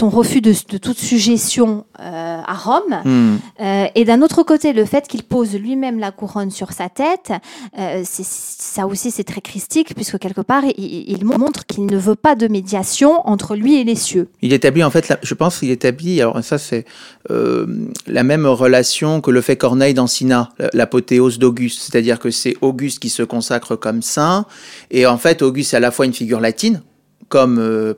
refus 0.08 0.40
de, 0.40 0.54
de 0.70 0.78
toute 0.78 0.98
suggestion 0.98 1.84
euh, 2.00 2.40
à 2.44 2.54
Rome. 2.54 3.02
Mm. 3.04 3.36
Euh, 3.60 3.86
et 3.94 4.04
d'un 4.04 4.22
autre 4.22 4.42
côté, 4.42 4.72
le 4.72 4.84
fait 4.84 5.06
qu'il 5.08 5.22
pose 5.22 5.54
lui-même 5.54 5.98
la 5.98 6.10
couronne 6.10 6.50
sur 6.50 6.72
sa 6.72 6.88
tête, 6.88 7.32
euh, 7.78 8.02
ça 8.04 8.86
aussi 8.86 9.10
c'est 9.10 9.24
très 9.24 9.40
christique, 9.40 9.94
puisque 9.94 10.18
quelque 10.18 10.40
part, 10.40 10.64
il, 10.64 11.04
il 11.10 11.24
montre 11.24 11.66
qu'il 11.66 11.86
ne 11.86 11.96
veut 11.96 12.14
pas 12.14 12.34
de 12.34 12.48
médiation 12.48 13.26
entre 13.28 13.56
lui 13.56 13.76
et 13.76 13.84
les 13.84 13.94
cieux. 13.94 14.28
Il 14.42 14.52
établit 14.52 14.84
en 14.84 14.90
fait, 14.90 15.08
la, 15.08 15.18
je 15.22 15.34
pense 15.34 15.58
qu'il 15.58 15.70
établit, 15.70 16.20
alors 16.20 16.42
ça 16.42 16.58
c'est 16.58 16.84
la 17.28 18.22
même 18.22 18.46
relation 18.46 19.20
que 19.20 19.30
le 19.30 19.40
fait 19.40 19.56
Corneille 19.56 19.94
dans 19.94 20.06
Sina, 20.06 20.50
l'apothéose 20.72 21.38
d'Auguste, 21.38 21.80
c'est-à-dire 21.80 22.18
que 22.18 22.30
c'est 22.30 22.54
Auguste 22.60 22.98
qui 22.98 23.08
se 23.08 23.22
consacre 23.22 23.76
comme 23.76 24.02
saint, 24.02 24.46
et 24.90 25.06
en 25.06 25.16
fait 25.16 25.42
Auguste 25.42 25.74
est 25.74 25.78
à 25.78 25.80
la 25.80 25.90
fois 25.90 26.06
une 26.06 26.12
figure 26.12 26.40
latine, 26.40 26.82
comme 27.28 27.58
euh, 27.58 27.94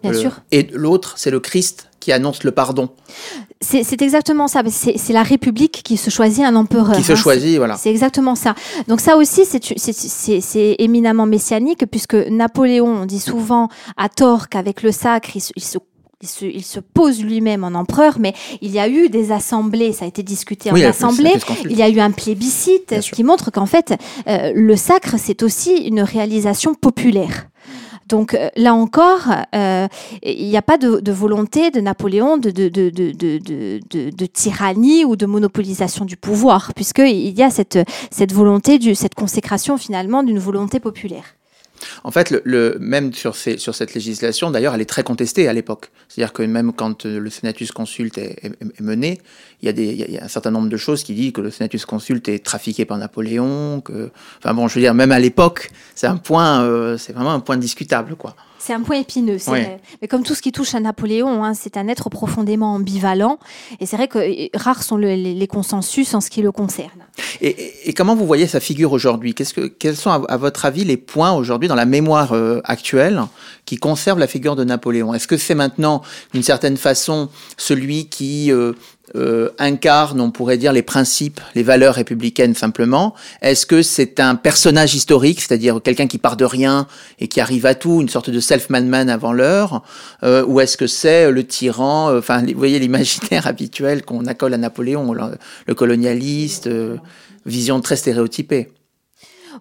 et 0.52 0.68
l'autre 0.72 1.14
c'est 1.16 1.30
le 1.30 1.40
Christ 1.40 1.88
qui 2.06 2.12
annonce 2.12 2.44
le 2.44 2.52
pardon. 2.52 2.90
C'est 3.60 4.00
exactement 4.00 4.46
ça. 4.46 4.62
C'est 4.68 5.12
la 5.12 5.24
République 5.24 5.82
qui 5.82 5.96
se 5.96 6.08
choisit 6.08 6.44
un 6.44 6.54
empereur. 6.54 6.94
Qui 6.94 7.02
se 7.02 7.14
hein. 7.14 7.16
choisit, 7.16 7.56
voilà. 7.56 7.74
C'est 7.76 7.90
exactement 7.90 8.36
ça. 8.36 8.54
Donc 8.86 9.00
ça 9.00 9.16
aussi, 9.16 9.44
c'est 9.44 10.76
éminemment 10.78 11.26
messianique, 11.26 11.84
puisque 11.90 12.14
Napoléon 12.14 13.06
dit 13.06 13.18
souvent 13.18 13.68
à 13.96 14.08
tort 14.08 14.48
qu'avec 14.48 14.84
le 14.84 14.92
sacre, 14.92 15.30
il 15.34 15.40
se, 15.40 15.50
il 15.56 15.64
se 15.64 15.78
il 16.22 16.28
se, 16.28 16.44
il 16.44 16.64
se, 16.64 16.78
pose 16.80 17.22
lui-même 17.22 17.64
en 17.64 17.74
empereur, 17.74 18.18
mais 18.20 18.34
il 18.62 18.70
y 18.70 18.78
a 18.78 18.88
eu 18.88 19.08
des 19.08 19.32
assemblées, 19.32 19.92
ça 19.92 20.06
a 20.06 20.08
été 20.08 20.22
discuté 20.22 20.70
oui, 20.72 20.86
en 20.86 20.90
assemblée, 20.90 21.34
il 21.64 21.76
y 21.76 21.82
a 21.82 21.90
eu 21.90 22.00
un 22.00 22.10
plébiscite, 22.10 22.88
Bien 22.88 23.02
ce 23.02 23.08
sûr. 23.08 23.16
qui 23.16 23.22
montre 23.22 23.50
qu'en 23.50 23.66
fait, 23.66 23.94
euh, 24.26 24.52
le 24.54 24.76
sacre, 24.76 25.16
c'est 25.18 25.42
aussi 25.42 25.74
une 25.74 26.00
réalisation 26.00 26.72
populaire. 26.72 27.48
Donc 28.06 28.34
euh, 28.34 28.48
là 28.56 28.74
encore, 28.74 29.28
euh, 29.54 29.88
il 30.22 30.48
n'y 30.48 30.56
a 30.56 30.62
pas 30.62 30.78
de, 30.78 31.00
de, 31.00 31.12
volonté 31.12 31.70
de 31.70 31.80
Napoléon 31.80 32.36
de, 32.38 32.50
de, 32.50 32.68
de, 32.68 34.26
tyrannie 34.26 35.04
ou 35.04 35.16
de 35.16 35.26
monopolisation 35.26 36.04
du 36.04 36.16
pouvoir, 36.16 36.72
puisqu'il 36.74 37.36
y 37.36 37.42
a 37.42 37.50
cette, 37.50 37.78
cette 38.10 38.32
volonté, 38.32 38.78
du, 38.78 38.94
cette 38.94 39.14
consécration 39.14 39.76
finalement 39.76 40.22
d'une 40.22 40.38
volonté 40.38 40.80
populaire. 40.80 41.35
En 42.04 42.10
fait, 42.10 42.30
le, 42.44 42.76
même 42.80 43.12
sur, 43.12 43.36
sur, 43.36 43.74
cette 43.74 43.94
législation, 43.94 44.50
d'ailleurs, 44.50 44.74
elle 44.74 44.80
est 44.80 44.88
très 44.88 45.02
contestée 45.02 45.48
à 45.48 45.52
l'époque. 45.52 45.90
C'est-à-dire 46.08 46.32
que 46.32 46.42
même 46.42 46.72
quand 46.72 47.04
le 47.04 47.30
Senatus 47.30 47.72
Consult 47.72 48.18
est, 48.18 48.52
mené, 48.80 49.20
il 49.62 49.80
y, 49.80 50.18
a 50.18 50.24
un 50.24 50.28
certain 50.28 50.50
nombre 50.50 50.68
de 50.68 50.76
choses 50.76 51.02
qui 51.02 51.14
disent 51.14 51.32
que 51.32 51.40
le 51.40 51.50
Senatus 51.50 51.84
Consult 51.86 52.28
est 52.28 52.44
trafiqué 52.44 52.84
par 52.84 52.98
Napoléon. 52.98 53.80
Que... 53.80 54.10
Enfin 54.38 54.54
bon, 54.54 54.68
je 54.68 54.74
veux 54.74 54.80
dire, 54.80 54.94
même 54.94 55.12
à 55.12 55.18
l'époque, 55.18 55.70
c'est 55.94 56.06
un 56.06 56.16
point, 56.16 56.62
euh, 56.62 56.98
c'est 56.98 57.12
vraiment 57.12 57.32
un 57.32 57.40
point 57.40 57.56
discutable, 57.56 58.16
quoi. 58.16 58.36
C'est 58.66 58.72
un 58.72 58.80
point 58.80 58.96
épineux, 58.96 59.38
oui. 59.46 59.60
Mais 60.02 60.08
comme 60.08 60.24
tout 60.24 60.34
ce 60.34 60.42
qui 60.42 60.50
touche 60.50 60.74
à 60.74 60.80
Napoléon, 60.80 61.44
hein, 61.44 61.54
c'est 61.54 61.76
un 61.76 61.86
être 61.86 62.10
profondément 62.10 62.74
ambivalent. 62.74 63.38
Et 63.78 63.86
c'est 63.86 63.94
vrai 63.96 64.08
que 64.08 64.18
euh, 64.18 64.48
rares 64.54 64.82
sont 64.82 64.96
le, 64.96 65.06
les, 65.14 65.34
les, 65.34 65.46
consensus 65.46 66.14
en 66.14 66.20
ce 66.20 66.30
qui 66.30 66.42
le 66.42 66.50
concerne. 66.50 67.06
Et, 67.40 67.46
et, 67.46 67.90
et 67.90 67.92
comment 67.92 68.16
vous 68.16 68.26
voyez 68.26 68.48
sa 68.48 68.58
figure 68.58 68.90
aujourd'hui? 68.90 69.34
Qu'est-ce 69.34 69.54
que, 69.54 69.68
Quels 69.68 69.94
sont, 69.94 70.10
à, 70.10 70.20
à, 70.28 70.36
votre 70.36 70.64
avis, 70.64 70.82
les 70.82 70.96
points 70.96 71.30
aujourd'hui 71.32 71.68
dans 71.68 71.76
la 71.76 71.84
mémoire 71.84 72.32
euh, 72.32 72.60
actuelle 72.64 73.22
qui 73.66 73.76
conservent 73.76 74.18
la 74.18 74.26
figure 74.26 74.56
de 74.56 74.64
Napoléon? 74.64 75.14
Est-ce 75.14 75.28
que 75.28 75.36
c'est 75.36 75.54
maintenant, 75.54 76.02
d'une 76.34 76.42
certaine 76.42 76.76
façon, 76.76 77.28
celui 77.56 78.08
qui 78.08 78.50
euh, 78.50 78.72
euh, 79.14 79.50
incarne, 79.58 80.20
on 80.20 80.30
pourrait 80.30 80.58
dire, 80.58 80.72
les 80.72 80.82
principes, 80.82 81.40
les 81.54 81.62
valeurs 81.62 81.94
républicaines 81.94 82.54
simplement. 82.54 83.14
Est-ce 83.40 83.64
que 83.64 83.82
c'est 83.82 84.18
un 84.20 84.34
personnage 84.34 84.94
historique, 84.94 85.40
c'est-à-dire 85.40 85.80
quelqu'un 85.82 86.06
qui 86.06 86.18
part 86.18 86.36
de 86.36 86.44
rien 86.44 86.86
et 87.20 87.28
qui 87.28 87.40
arrive 87.40 87.66
à 87.66 87.74
tout, 87.74 88.00
une 88.00 88.08
sorte 88.08 88.30
de 88.30 88.40
self-man 88.40 88.88
man 88.88 89.08
avant 89.08 89.32
l'heure 89.32 89.82
euh, 90.22 90.44
Ou 90.46 90.60
est-ce 90.60 90.76
que 90.76 90.86
c'est 90.86 91.30
le 91.30 91.46
tyran, 91.46 92.10
euh, 92.10 92.18
enfin, 92.18 92.42
vous 92.42 92.58
voyez 92.58 92.78
l'imaginaire 92.78 93.46
habituel 93.46 94.04
qu'on 94.04 94.26
accole 94.26 94.54
à 94.54 94.58
Napoléon, 94.58 95.12
le, 95.12 95.22
le 95.66 95.74
colonialiste, 95.74 96.66
euh, 96.66 96.96
vision 97.44 97.80
très 97.80 97.96
stéréotypée? 97.96 98.70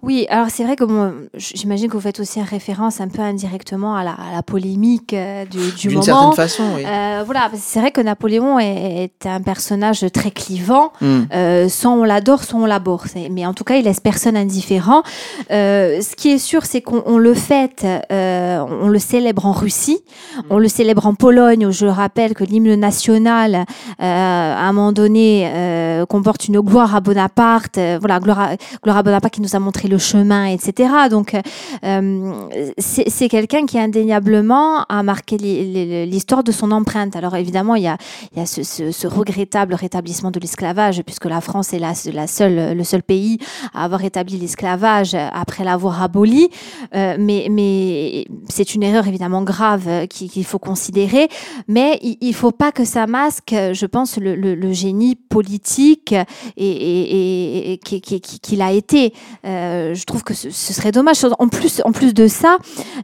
Oui, 0.02 0.26
alors 0.30 0.48
c'est 0.50 0.64
vrai 0.64 0.76
que 0.76 0.84
bon, 0.84 1.14
j'imagine 1.36 1.88
que 1.88 1.94
vous 1.94 2.02
faites 2.02 2.20
aussi 2.20 2.42
référence 2.42 3.02
un 3.02 3.08
peu 3.08 3.22
indirectement 3.22 3.96
à 3.96 4.04
la, 4.04 4.12
à 4.12 4.34
la 4.34 4.44
polémique 4.44 5.14
euh, 5.14 5.46
du, 5.46 5.72
du 5.72 5.90
moment. 5.90 6.02
D'une 6.02 6.04
certaine 6.04 6.34
façon, 6.34 6.64
oui. 6.76 6.84
Euh, 6.86 7.24
voilà, 7.26 7.50
c'est 7.56 7.80
vrai 7.80 7.92
que 7.92 8.02
Napoléon 8.02 8.60
est, 8.60 9.12
est, 9.22 9.26
un 9.26 9.42
personnage 9.42 10.06
très 10.14 10.32
clivant. 10.32 10.92
Mm. 11.02 11.22
Euh, 11.34 11.70
soit 11.70 11.92
on 11.92 12.04
l'adore, 12.04 12.44
soit 12.44 12.60
on 12.60 12.66
l'aborde. 12.66 13.10
Mais 13.32 13.46
en 13.46 13.54
tout 13.54 13.64
cas, 13.64 13.76
il 13.76 13.86
laisse 13.86 14.00
personne 14.00 14.38
indifférent. 14.38 15.04
Ce 15.50 16.16
qui 16.16 16.32
est 16.32 16.38
sûr, 16.38 16.66
c'est 16.66 16.82
qu'on 16.82 17.18
le 17.18 17.34
fête, 17.34 17.86
on 18.10 18.88
le 18.88 19.00
célèbre 19.00 19.46
en 19.46 19.52
Russie, 19.52 20.00
mm. 20.38 20.42
on 20.50 20.58
le 20.58 20.68
célèbre 20.68 21.06
en 21.06 21.16
Pologne, 21.16 21.66
où 21.66 21.72
je 21.72 21.86
rappelle 21.86 22.34
que 22.34 22.44
l'hymne 22.44 22.76
national, 22.76 23.66
à 24.00 24.68
un 24.68 24.74
moment 24.74 24.92
donné, 24.92 26.04
comporte 26.10 26.48
une 26.48 26.60
gloire 26.60 26.96
à 26.96 27.02
Bonaparte. 27.02 27.80
voilà, 28.00 28.20
gloire 28.20 28.40
à, 28.40 28.50
gloire 28.84 28.98
à 28.98 29.04
Bonaparte 29.04 29.34
qui 29.34 29.42
nous 29.42 29.56
a 29.56 29.60
montré 29.60 29.85
le 29.88 29.98
chemin, 29.98 30.46
etc. 30.46 30.90
Donc, 31.10 31.36
euh, 31.84 32.32
c'est 32.78 33.30
quelqu'un 33.30 33.66
qui 33.66 33.78
indéniablement 33.78 34.84
a 34.84 35.04
marqué 35.04 35.38
l'histoire 35.38 36.44
de 36.44 36.52
son 36.52 36.72
empreinte. 36.72 37.16
Alors 37.16 37.36
évidemment, 37.36 37.76
il 37.76 37.84
y 37.84 37.88
a, 37.88 37.98
ce, 38.46 39.08
regrettable 39.08 39.74
rétablissement 39.74 40.32
de 40.32 40.40
l'esclavage, 40.40 41.02
puisque 41.04 41.26
la 41.26 41.42
France 41.42 41.74
est 41.74 41.80
la, 41.80 41.94
seule, 42.28 42.78
le 42.78 42.84
seul 42.84 43.04
pays 43.04 43.38
à 43.74 43.84
avoir 43.84 44.04
établi 44.04 44.38
l'esclavage 44.38 45.16
après 45.16 45.64
l'avoir 45.64 46.02
aboli. 46.02 46.50
Euh, 46.96 47.16
mais 47.20 48.26
c'est 48.50 48.76
une 48.76 48.84
erreur 48.84 49.08
évidemment 49.08 49.44
grave 49.44 50.08
qu'il 50.08 50.30
qu 50.30 50.44
faut 50.44 50.60
considérer. 50.60 51.28
Mais 51.68 52.00
il 52.02 52.30
ne 52.30 52.34
faut 52.34 52.52
pas 52.52 52.72
que 52.72 52.86
ça 52.86 53.08
masque, 53.08 53.54
je 53.54 53.86
pense, 53.86 54.18
le, 54.18 54.74
génie 54.74 55.16
politique 55.16 56.14
et, 56.58 57.80
qu'il 57.84 58.02
qui, 58.02 58.22
qui, 58.22 58.62
a 58.62 58.72
été. 58.72 59.14
Euh, 59.46 59.56
euh, 59.56 59.75
je 59.94 60.04
trouve 60.06 60.24
que 60.24 60.34
ce, 60.34 60.50
serait 60.52 60.92
dommage. 60.92 61.18
En 61.40 61.48
plus, 61.48 61.82
en 61.86 61.92
plus 61.92 62.14
de 62.14 62.28
ça, 62.28 62.58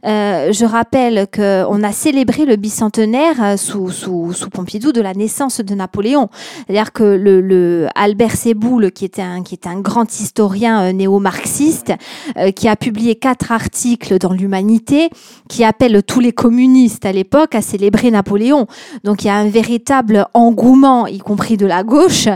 euh, 0.06 0.52
je 0.52 0.64
rappelle 0.64 1.26
qu'on 1.34 1.82
a 1.82 1.92
célébré 1.92 2.44
le 2.44 2.56
bicentenaire 2.56 3.42
euh, 3.42 3.56
sous, 3.56 3.90
sous, 3.90 4.32
sous, 4.32 4.50
Pompidou 4.50 4.92
de 4.92 5.00
la 5.00 5.14
naissance 5.14 5.60
de 5.60 5.74
Napoléon. 5.74 6.28
C'est-à-dire 6.66 6.92
que 6.92 7.02
le, 7.02 7.86
Albert 7.94 8.36
Séboul, 8.36 8.92
qui 8.92 9.04
était 9.04 9.22
un, 9.22 9.42
qui 9.42 9.54
est 9.54 9.66
un 9.66 9.80
grand 9.80 10.20
historien 10.20 10.82
euh, 10.82 10.92
néo-marxiste, 10.92 11.92
euh, 12.36 12.50
qui 12.50 12.68
a 12.68 12.76
publié 12.76 13.14
quatre 13.14 13.52
articles 13.52 14.18
dans 14.18 14.32
l'Humanité, 14.32 15.10
qui 15.48 15.64
appelle 15.64 16.02
tous 16.02 16.20
les 16.20 16.32
communistes 16.32 17.06
à 17.06 17.12
l'époque 17.12 17.54
à 17.54 17.62
célébrer 17.62 18.10
Napoléon. 18.10 18.66
Donc 19.04 19.24
il 19.24 19.28
y 19.28 19.30
a 19.30 19.36
un 19.36 19.48
véritable 19.48 20.26
engouement, 20.34 21.06
y 21.06 21.18
compris 21.18 21.56
de 21.56 21.66
la 21.66 21.82
gauche, 21.82 22.28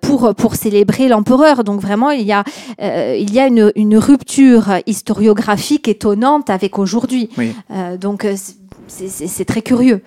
pour, 0.00 0.34
pour 0.34 0.54
célébrer 0.54 1.08
l'empereur. 1.08 1.64
Donc 1.64 1.80
vraiment, 1.80 2.10
il 2.10 2.26
y 2.26 2.32
a, 2.32 2.44
il 2.78 3.32
y 3.32 3.38
a 3.38 3.46
une, 3.46 3.51
une, 3.58 3.96
rupture 3.96 4.78
historiographique 4.86 5.88
étonnante 5.88 6.50
avec 6.50 6.78
aujourd'hui. 6.78 7.30
Oui. 7.36 7.52
Euh, 7.70 7.96
donc 7.96 8.26
c'est 8.88 9.44
très 9.44 9.62
curieux. 9.62 10.02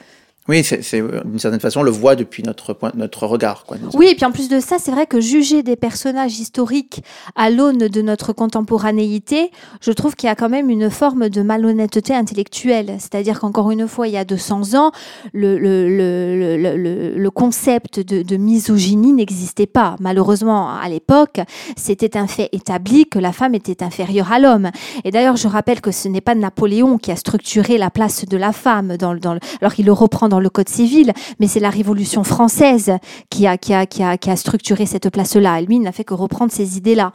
Oui, 0.47 0.63
c'est 0.63 1.01
d'une 1.01 1.39
certaine 1.39 1.59
façon, 1.59 1.79
on 1.79 1.83
le 1.83 1.89
voit 1.89 2.15
depuis 2.15 2.43
notre, 2.43 2.73
point, 2.73 2.91
notre 2.93 3.25
regard. 3.25 3.65
Quoi, 3.65 3.77
oui, 3.95 4.09
et 4.11 4.15
puis 4.15 4.25
en 4.25 4.31
plus 4.31 4.47
de 4.47 4.59
ça, 4.59 4.77
c'est 4.77 4.91
vrai 4.91 5.07
que 5.07 5.19
juger 5.19 5.63
des 5.63 5.75
personnages 5.75 6.39
historiques 6.39 7.03
à 7.35 7.49
l'aune 7.49 7.87
de 7.87 8.01
notre 8.03 8.31
contemporanéité, 8.31 9.49
je 9.81 9.91
trouve 9.91 10.15
qu'il 10.15 10.27
y 10.27 10.31
a 10.31 10.35
quand 10.35 10.49
même 10.49 10.69
une 10.69 10.91
forme 10.91 11.29
de 11.29 11.41
malhonnêteté 11.41 12.13
intellectuelle. 12.13 12.95
C'est-à-dire 12.99 13.39
qu'encore 13.39 13.71
une 13.71 13.87
fois, 13.87 14.07
il 14.07 14.13
y 14.13 14.17
a 14.17 14.25
200 14.25 14.75
ans, 14.75 14.91
le, 15.33 15.57
le, 15.57 15.89
le, 15.89 17.17
le, 17.17 17.29
concept 17.31 17.99
de, 17.99 18.21
de 18.21 18.37
misogynie 18.37 19.13
n'existait 19.13 19.65
pas. 19.65 19.95
Malheureusement, 19.99 20.69
à 20.69 20.87
l'époque, 20.89 21.39
c'était 21.75 22.17
un 22.17 22.27
fait 22.27 22.49
établi 22.51 23.07
que 23.07 23.17
la 23.17 23.31
femme 23.31 23.55
était 23.55 23.81
inférieure 23.81 24.31
à 24.31 24.37
l'homme. 24.37 24.69
Et 25.05 25.09
d'ailleurs, 25.11 25.37
je 25.37 25.47
rappelle 25.47 25.81
que 25.81 25.89
ce 25.89 26.07
n'est 26.07 26.21
pas 26.21 26.35
Napoléon 26.35 26.99
qui 26.99 27.11
a 27.11 27.15
structuré 27.15 27.79
la 27.79 27.89
place 27.89 28.25
de 28.25 28.37
la 28.37 28.51
femme 28.51 28.95
dans, 28.97 29.15
dans 29.15 29.39
alors 29.59 29.73
il 29.79 29.85
le 29.85 29.91
reprend 29.91 30.29
dans 30.29 30.34
le 30.39 30.49
Code 30.49 30.69
civil, 30.69 31.13
mais 31.39 31.47
c'est 31.47 31.59
la 31.59 31.69
Révolution 31.69 32.23
française 32.23 32.91
qui 33.29 33.47
a, 33.47 33.57
qui 33.57 33.73
a, 33.73 33.85
qui 33.85 34.03
a, 34.03 34.17
qui 34.17 34.29
a 34.29 34.35
structuré 34.35 34.85
cette 34.85 35.09
place-là. 35.09 35.61
Lui, 35.61 35.75
il 35.75 35.81
n'a 35.81 35.91
fait 35.91 36.03
que 36.03 36.13
reprendre 36.13 36.51
ces 36.51 36.77
idées-là. 36.77 37.11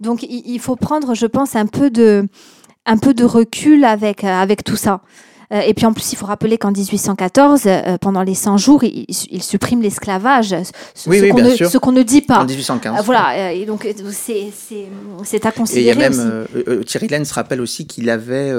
Donc, 0.00 0.22
il, 0.22 0.58
faut 0.60 0.76
prendre, 0.76 1.14
je 1.14 1.26
pense, 1.26 1.56
un 1.56 1.66
peu 1.66 1.90
de, 1.90 2.28
un 2.86 2.98
peu 2.98 3.14
de 3.14 3.24
recul 3.24 3.84
avec, 3.84 4.24
avec 4.24 4.64
tout 4.64 4.76
ça. 4.76 5.00
Euh, 5.52 5.60
et 5.60 5.74
puis 5.74 5.86
en 5.86 5.92
plus, 5.92 6.12
il 6.12 6.16
faut 6.16 6.26
rappeler 6.26 6.58
qu'en 6.58 6.72
1814, 6.72 7.62
euh, 7.66 7.98
pendant 7.98 8.22
les 8.22 8.34
100 8.34 8.58
jours, 8.58 8.84
il, 8.84 9.06
il 9.08 9.42
supprime 9.42 9.80
l'esclavage, 9.80 10.54
ce, 10.94 11.08
oui, 11.08 11.20
ce 11.20 11.78
qu'on 11.78 11.92
ne, 11.92 12.02
dit 12.02 12.20
pas. 12.20 12.40
En 12.40 12.44
1815. 12.44 12.98
Euh, 12.98 13.02
voilà, 13.02 13.52
et 13.52 13.64
donc 13.64 13.86
c'est 15.22 15.46
à 15.46 15.52
considérer. 15.52 15.80
Et 15.80 15.92
il 15.94 16.00
y 16.00 16.04
a 16.04 16.08
même, 16.10 16.46
Thierry 16.84 17.08
Lenz 17.08 17.32
rappelle 17.32 17.60
aussi 17.60 17.86
qu'il 17.86 18.10
avait 18.10 18.52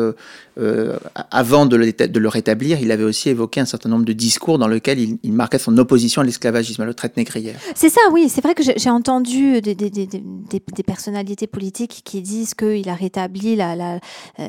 euh, 0.60 0.98
avant 1.32 1.66
de 1.66 1.78
le, 1.78 1.94
de 1.94 2.20
le, 2.20 2.28
rétablir, 2.28 2.82
il 2.82 2.92
avait 2.92 3.04
aussi 3.04 3.30
évoqué 3.30 3.62
un 3.62 3.66
certain 3.66 3.88
nombre 3.88 4.04
de 4.04 4.12
discours 4.12 4.58
dans 4.58 4.68
lesquels 4.68 5.00
il, 5.00 5.18
il 5.24 5.32
marquait 5.32 5.58
son 5.58 5.78
opposition 5.78 6.22
à 6.22 6.26
l'esclavagisme, 6.26 6.82
à 6.82 6.86
la 6.86 6.94
traite 6.94 7.16
négrière. 7.16 7.56
C'est 7.76 7.90
ça, 7.90 8.02
oui. 8.12 8.28
C'est 8.28 8.42
vrai 8.42 8.56
que 8.56 8.64
j'ai 8.64 8.90
entendu 8.90 9.62
des, 9.62 9.74
des, 9.74 9.90
des, 9.90 10.08
des, 10.08 10.84
personnalités 10.84 11.48
politiques 11.48 12.02
qui 12.04 12.22
disent 12.22 12.56
qu'il 12.56 12.90
a 12.90 12.94
rétabli 12.94 13.56
la, 13.56 13.76
la, 13.76 14.00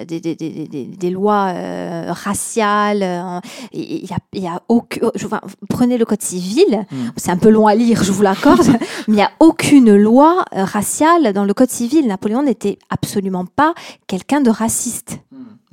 des, 0.05 1.11
lois 1.11 1.53
euh, 1.55 2.12
raciales. 2.31 3.40
Il 3.73 4.09
y 4.11 4.12
a, 4.12 4.19
il 4.33 4.43
y 4.43 4.47
a 4.47 4.62
aucun, 4.69 5.11
je, 5.14 5.27
prenez 5.69 5.99
le 5.99 6.05
code 6.05 6.23
civil, 6.23 6.87
hmm. 6.90 7.11
c'est 7.16 7.31
un 7.31 7.37
peu 7.37 7.51
long 7.51 7.66
à 7.66 7.75
lire, 7.75 8.03
je 8.03 8.12
vous 8.12 8.23
l'accorde, 8.23 8.66
mais 9.09 9.14
il 9.14 9.14
n'y 9.14 9.23
a 9.23 9.31
aucune 9.40 9.95
loi 9.97 10.45
raciale 10.53 11.33
dans 11.33 11.45
le 11.45 11.55
code 11.55 11.71
civil. 11.71 12.07
Napoléon 12.07 12.43
n'était 12.43 12.79
absolument 12.90 13.45
pas 13.45 13.75
quelqu'un 14.07 14.40
de 14.40 14.51
raciste. 14.51 15.19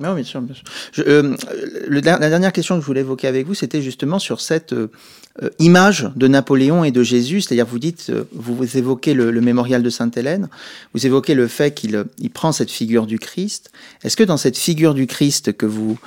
Non, 0.00 0.14
bien 0.14 0.22
sûr, 0.22 0.40
bien 0.40 0.54
sûr. 0.54 0.64
Euh, 1.08 1.34
la 1.88 2.00
dernière 2.00 2.52
question 2.52 2.76
que 2.76 2.82
je 2.82 2.86
voulais 2.86 3.00
évoquer 3.00 3.26
avec 3.26 3.48
vous, 3.48 3.54
c'était 3.54 3.82
justement 3.82 4.20
sur 4.20 4.40
cette 4.40 4.72
euh, 4.72 4.92
euh, 5.42 5.50
image 5.58 6.08
de 6.14 6.28
Napoléon 6.28 6.84
et 6.84 6.92
de 6.92 7.02
Jésus, 7.02 7.40
c'est-à-dire 7.40 7.66
vous 7.66 7.80
dites, 7.80 8.12
vous, 8.32 8.76
évoquez 8.76 9.12
le, 9.12 9.32
mémorial 9.40 9.82
de 9.82 9.90
Sainte-Hélène, 9.90 10.48
vous 10.94 11.04
évoquez 11.04 11.34
le 11.34 11.48
fait 11.48 11.74
qu'il 11.74 12.04
il 12.18 12.30
prend 12.30 12.52
cette 12.52 12.70
figure 12.70 13.06
du 13.06 13.18
Christ. 13.18 13.72
Est-ce 14.04 14.16
que 14.16 14.22
dans 14.22 14.36
cette 14.36 14.56
figure 14.56 14.94
du 14.94 15.08
Christ 15.08 15.52
que 15.52 15.66
vous, 15.66 15.98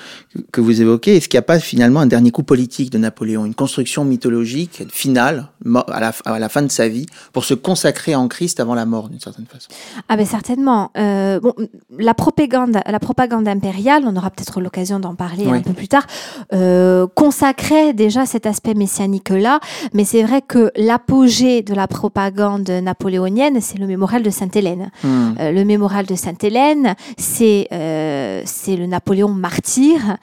que 0.53 0.61
vous 0.61 0.81
évoquez, 0.81 1.17
est-ce 1.17 1.27
qu'il 1.27 1.37
n'y 1.37 1.43
a 1.43 1.43
pas 1.43 1.59
finalement 1.59 1.99
un 1.99 2.07
dernier 2.07 2.31
coup 2.31 2.43
politique 2.43 2.91
de 2.91 2.97
Napoléon, 2.97 3.45
une 3.45 3.55
construction 3.55 4.05
mythologique 4.05 4.83
finale 4.89 5.49
à 5.87 5.99
la, 5.99 6.13
à 6.23 6.39
la 6.39 6.49
fin 6.49 6.61
de 6.61 6.71
sa 6.71 6.87
vie 6.87 7.07
pour 7.33 7.43
se 7.43 7.53
consacrer 7.53 8.15
en 8.15 8.29
Christ 8.29 8.61
avant 8.61 8.75
la 8.75 8.85
mort 8.85 9.09
d'une 9.09 9.19
certaine 9.19 9.47
façon? 9.47 9.67
Ah 10.07 10.15
ben 10.15 10.25
certainement. 10.25 10.91
bon, 10.95 11.53
la 11.97 12.13
propagande, 12.13 12.79
la 12.85 12.99
propagande 12.99 13.49
impériale 13.49 13.80
on 13.89 14.15
aura 14.15 14.29
peut-être 14.29 14.61
l'occasion 14.61 14.99
d'en 14.99 15.15
parler 15.15 15.47
un 15.47 15.61
peu 15.61 15.73
plus 15.73 15.87
tard, 15.87 16.05
euh, 16.53 17.07
consacrait 17.15 17.93
déjà 17.93 18.25
cet 18.25 18.45
aspect 18.45 18.73
messianique-là, 18.73 19.59
mais 19.93 20.03
c'est 20.03 20.23
vrai 20.23 20.41
que 20.41 20.71
l'apogée 20.75 21.61
de 21.61 21.73
la 21.73 21.87
propagande 21.87 22.69
napoléonienne, 22.69 23.59
c'est 23.61 23.77
le 23.77 23.87
mémorial 23.87 24.23
de 24.23 24.29
Sainte-Hélène. 24.29 24.91
Hmm. 25.03 25.33
Euh, 25.39 25.51
le 25.51 25.65
mémorial 25.65 26.05
de 26.05 26.15
Sainte-Hélène, 26.15 26.95
c'est 27.17 27.67
euh, 27.71 28.41
c'est 28.45 28.75
le 28.75 28.85
Napoléon 28.85 29.29
martyr, 29.29 30.17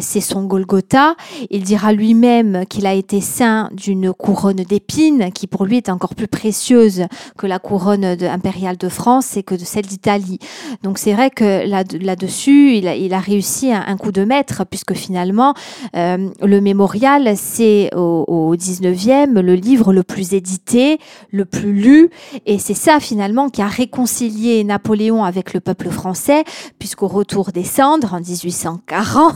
c'est 0.00 0.20
son 0.20 0.44
Golgotha. 0.44 1.14
Il 1.50 1.62
dira 1.62 1.92
lui-même 1.92 2.64
qu'il 2.66 2.86
a 2.86 2.94
été 2.94 3.20
saint 3.20 3.68
d'une 3.72 4.12
couronne 4.12 4.56
d'épines, 4.56 5.32
qui 5.32 5.46
pour 5.46 5.64
lui 5.64 5.76
est 5.76 5.88
encore 5.88 6.14
plus 6.14 6.28
précieuse 6.28 7.06
que 7.36 7.46
la 7.46 7.58
couronne 7.58 8.04
impériale 8.04 8.76
de 8.76 8.88
France 8.88 9.36
et 9.36 9.42
que 9.42 9.54
de 9.54 9.64
celle 9.64 9.86
d'Italie. 9.86 10.38
Donc 10.82 10.98
c'est 10.98 11.12
vrai 11.12 11.30
que 11.30 11.66
là-dessus, 11.66 12.76
il 12.76 12.88
a, 12.88 12.94
il 13.04 13.14
a 13.14 13.20
réussi 13.20 13.72
un, 13.72 13.96
coup 13.96 14.12
de 14.12 14.24
maître, 14.24 14.64
puisque 14.68 14.94
finalement, 14.94 15.54
euh, 15.96 16.28
le 16.42 16.60
mémorial, 16.60 17.34
c'est 17.36 17.90
au, 17.94 18.54
19e 18.56 19.40
le 19.40 19.54
livre 19.54 19.92
le 19.92 20.02
plus 20.02 20.34
édité, 20.34 20.98
le 21.30 21.44
plus 21.44 21.72
lu, 21.72 22.10
et 22.46 22.58
c'est 22.58 22.74
ça 22.74 23.00
finalement 23.00 23.48
qui 23.48 23.62
a 23.62 23.66
réconcilié 23.66 24.62
Napoléon 24.64 25.24
avec 25.24 25.54
le 25.54 25.60
peuple 25.60 25.90
français, 25.90 26.44
puisqu'au 26.78 27.08
retour 27.08 27.52
des 27.52 27.64
cendres, 27.64 28.14
en 28.14 28.20
1840, 28.20 29.34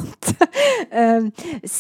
euh, 0.95 1.29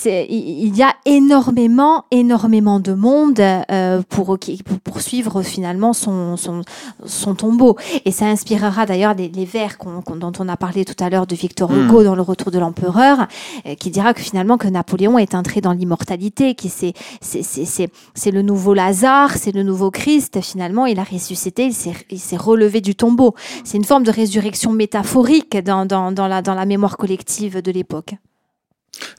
il 0.04 0.76
y 0.76 0.82
a 0.82 0.94
énormément, 1.04 2.04
énormément 2.10 2.80
de 2.80 2.92
monde 2.92 3.40
euh, 3.40 4.02
pour, 4.08 4.38
pour 4.64 4.96
poursuivre 4.96 5.42
finalement 5.42 5.92
son, 5.92 6.36
son, 6.36 6.62
son 7.04 7.34
tombeau. 7.34 7.76
Et 8.04 8.12
ça 8.12 8.26
inspirera 8.26 8.86
d'ailleurs 8.86 9.14
les, 9.14 9.44
vers 9.44 9.76
dont 9.82 10.32
on 10.38 10.48
a 10.48 10.56
parlé 10.56 10.84
tout 10.84 11.02
à 11.04 11.10
l'heure 11.10 11.26
de 11.26 11.34
Victor 11.34 11.70
Hmm. 11.82 12.04
dans 12.04 12.14
Le 12.14 12.22
Retour 12.22 12.50
de 12.50 12.58
l'Empereur, 12.58 13.26
euh, 13.66 13.74
qui 13.74 13.90
dira 13.90 14.14
que 14.14 14.20
finalement 14.20 14.58
que 14.58 14.68
Napoléon 14.68 15.18
est 15.18 15.34
entré 15.34 15.60
dans 15.60 15.72
l'immortalité, 15.72 16.54
qui 16.54 16.68
c'est 16.68 16.94
c'est 17.20 18.30
le 18.30 18.42
nouveau 18.42 18.74
Lazare, 18.74 19.32
c'est 19.36 19.52
le 19.52 19.62
nouveau 19.62 19.90
Christ. 19.90 20.40
Finalement, 20.40 20.86
il 20.86 20.98
a 20.98 21.04
ressuscité, 21.04 21.70
il 22.10 22.18
s'est 22.18 22.36
relevé 22.36 22.80
du 22.80 22.94
tombeau. 22.94 23.34
C'est 23.64 23.76
une 23.76 23.84
forme 23.84 24.04
de 24.04 24.10
résurrection 24.10 24.72
métaphorique 24.72 25.56
dans, 25.64 25.86
dans, 25.86 26.12
dans, 26.12 26.28
la, 26.28 26.42
dans 26.42 26.54
la 26.54 26.66
mémoire 26.66 26.96
collective 26.96 27.60
de 27.62 27.70
l'époque. 27.70 28.14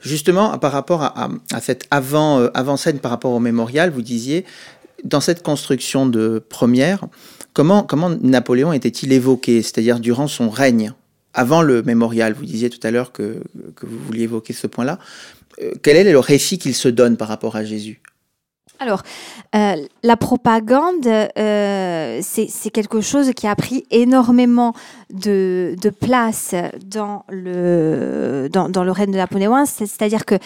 Justement, 0.02 0.58
par 0.58 0.72
rapport 0.72 1.02
à, 1.02 1.28
à, 1.52 1.60
cette 1.60 1.84
avant, 1.90 2.40
euh, 2.40 2.48
avant 2.54 2.76
scène 2.76 2.98
par 2.98 3.10
rapport 3.10 3.32
au 3.32 3.40
mémorial, 3.40 3.90
vous 3.90 4.02
disiez, 4.02 4.44
dans 5.04 5.20
cette 5.20 5.42
construction 5.42 6.06
de 6.06 6.42
première, 6.48 7.06
comment, 7.52 7.82
comment 7.82 8.10
Napoléon 8.10 8.72
était-il 8.72 9.12
évoqué, 9.12 9.62
c'est-à-dire 9.62 10.00
durant 10.00 10.26
son 10.26 10.50
règne? 10.50 10.92
Avant 11.34 11.62
le 11.62 11.82
mémorial, 11.82 12.32
vous 12.32 12.44
disiez 12.44 12.70
tout 12.70 12.84
à 12.86 12.90
l'heure 12.90 13.12
que, 13.12 13.42
vous 13.82 13.98
vouliez 14.06 14.24
évoquer 14.24 14.52
ce 14.52 14.66
point-là. 14.66 14.98
Euh, 15.62 15.72
quel 15.82 15.96
est 15.96 16.10
le 16.10 16.18
récit 16.18 16.58
qu'il 16.58 16.74
se 16.74 16.88
donne 16.88 17.16
par 17.16 17.28
rapport 17.28 17.56
à 17.56 17.64
Jésus? 17.64 18.00
Alors, 18.80 19.02
euh, 19.56 19.74
la 20.04 20.16
propagande, 20.16 21.06
euh, 21.06 22.20
c'est 22.22 22.70
quelque 22.70 23.00
chose 23.00 23.32
qui 23.34 23.48
a 23.48 23.56
pris 23.56 23.84
énormément 23.90 24.72
de, 25.12 25.76
place 26.00 26.54
dans 26.84 27.24
le, 27.28 28.48
dans, 28.52 28.68
dans 28.68 28.84
le 28.84 28.92
règne 28.92 29.10
de 29.10 29.16
Napoléon. 29.16 29.64
C'est-à-dire 29.66 30.24
que 30.24 30.36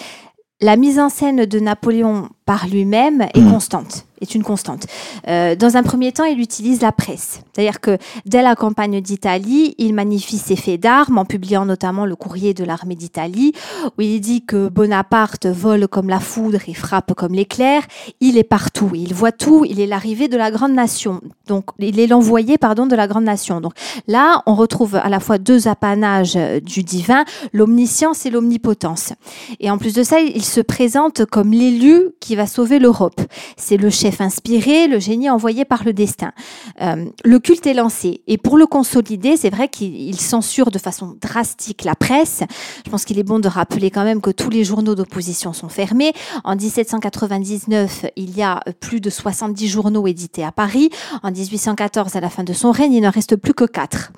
la 0.63 0.77
mise 0.77 0.99
en 0.99 1.09
scène 1.09 1.45
de 1.45 1.59
Napoléon 1.59 2.31
par 2.45 2.69
lui-même 2.69 3.23
est 3.35 3.41
hmm. 3.41 3.53
constante 3.53 4.07
est 4.23 4.35
une 4.35 4.43
constante. 4.43 4.87
Euh, 5.29 5.55
dans 5.57 5.77
un 5.77 5.83
premier 5.83 6.13
temps, 6.13 6.25
il 6.25 6.41
utilise 6.41 6.81
la 6.81 6.93
presse. 6.93 7.41
C'est-à-dire 7.53 7.81
que 7.81 7.99
dès 8.25 8.43
la 8.43 8.55
campagne 8.55 9.01
d'Italie, 9.01 9.75
il 9.79 9.93
magnifie 9.95 10.39
ses 10.39 10.57
faits 10.57 10.81
d'armes 10.81 11.19
en 11.19 11.25
publiant 11.25 11.67
notamment 11.67 12.07
le 12.07 12.17
courrier 12.17 12.55
de 12.55 12.65
l'armée 12.65 12.95
d'Italie 12.95 13.53
où 13.99 14.01
il 14.01 14.21
dit 14.21 14.45
que 14.45 14.69
Bonaparte 14.69 15.47
vole 15.47 15.89
comme 15.89 16.09
la 16.09 16.21
foudre 16.21 16.61
et 16.69 16.75
frappe 16.75 17.15
comme 17.15 17.35
l'éclair. 17.35 17.83
Il 18.21 18.39
est 18.39 18.45
partout, 18.45 18.91
il 18.95 19.13
voit 19.13 19.33
tout, 19.33 19.65
il 19.65 19.81
est 19.81 19.87
l'arrivée 19.87 20.29
de 20.29 20.37
la 20.37 20.51
grande 20.51 20.73
nation. 20.73 21.21
Donc, 21.49 21.67
il 21.79 21.99
est 21.99 22.07
l'envoyé, 22.07 22.59
pardon, 22.59 22.87
de 22.87 22.95
la 22.95 23.09
grande 23.09 23.25
nation. 23.25 23.61
Donc 23.61 23.73
là, 24.07 24.43
on 24.47 24.55
retrouve 24.55 24.97
à 24.97 25.09
la 25.09 25.19
fois 25.19 25.39
deux 25.39 25.67
apanages 25.67 26.39
du 26.63 26.85
divin, 26.85 27.25
l'omniscience 27.53 28.25
et 28.25 28.31
l'omnipotence. 28.31 29.13
Et 29.59 29.71
en 29.71 29.79
plus 29.79 29.95
de 29.95 30.05
ça, 30.05 30.21
il 30.21 30.45
se 30.45 30.61
présente 30.61 31.25
comme 31.25 31.51
l'élu 31.51 32.11
qui 32.21 32.32
va 32.37 32.47
sauver 32.47 32.79
l'Europe. 32.79 33.21
C'est 33.57 33.77
le 33.77 33.91
chef 33.91 34.21
inspiré, 34.21 34.89
le 34.89 34.99
génie 34.99 35.31
envoyé 35.31 35.65
par 35.65 35.85
le 35.85 35.93
destin. 35.93 36.33
Euh, 36.81 37.07
le 37.25 37.39
culte 37.39 37.67
est 37.67 37.75
lancé 37.75 38.23
et 38.27 38.39
pour 38.39 38.57
le 38.57 38.67
consolider, 38.67 39.37
c'est 39.37 39.51
vrai 39.51 39.69
qu'il 39.69 40.19
censure 40.19 40.71
de 40.71 40.79
façon 40.79 41.17
drastique 41.21 41.85
la 41.85 41.95
presse. 41.95 42.43
Je 42.85 42.91
pense 42.91 43.05
qu'il 43.05 43.19
est 43.19 43.25
bon 43.25 43.39
de 43.39 43.49
rappeler 43.49 43.91
quand 43.91 44.05
même 44.05 44.21
que 44.21 44.31
tous 44.31 44.51
les 44.51 44.65
journaux 44.65 44.95
d'opposition 44.95 45.53
sont 45.53 45.69
fermés. 45.69 46.13
En 46.45 46.57
1799, 46.57 48.07
il 48.17 48.37
y 48.37 48.43
a 48.43 48.61
plus 48.81 49.01
de 49.01 49.11
70 49.11 49.69
journaux 49.69 50.07
édités 50.07 50.45
à 50.45 50.53
Paris. 50.53 50.91
En 51.23 51.31
1814, 51.31 52.17
à 52.17 52.21
la 52.21 52.31
fin 52.31 52.45
de 52.45 52.53
son 52.53 52.71
règne, 52.71 52.95
il 52.95 53.03
n'en 53.03 53.11
reste 53.11 53.37
plus 53.37 53.55
que 53.55 53.65
4. 53.65 54.13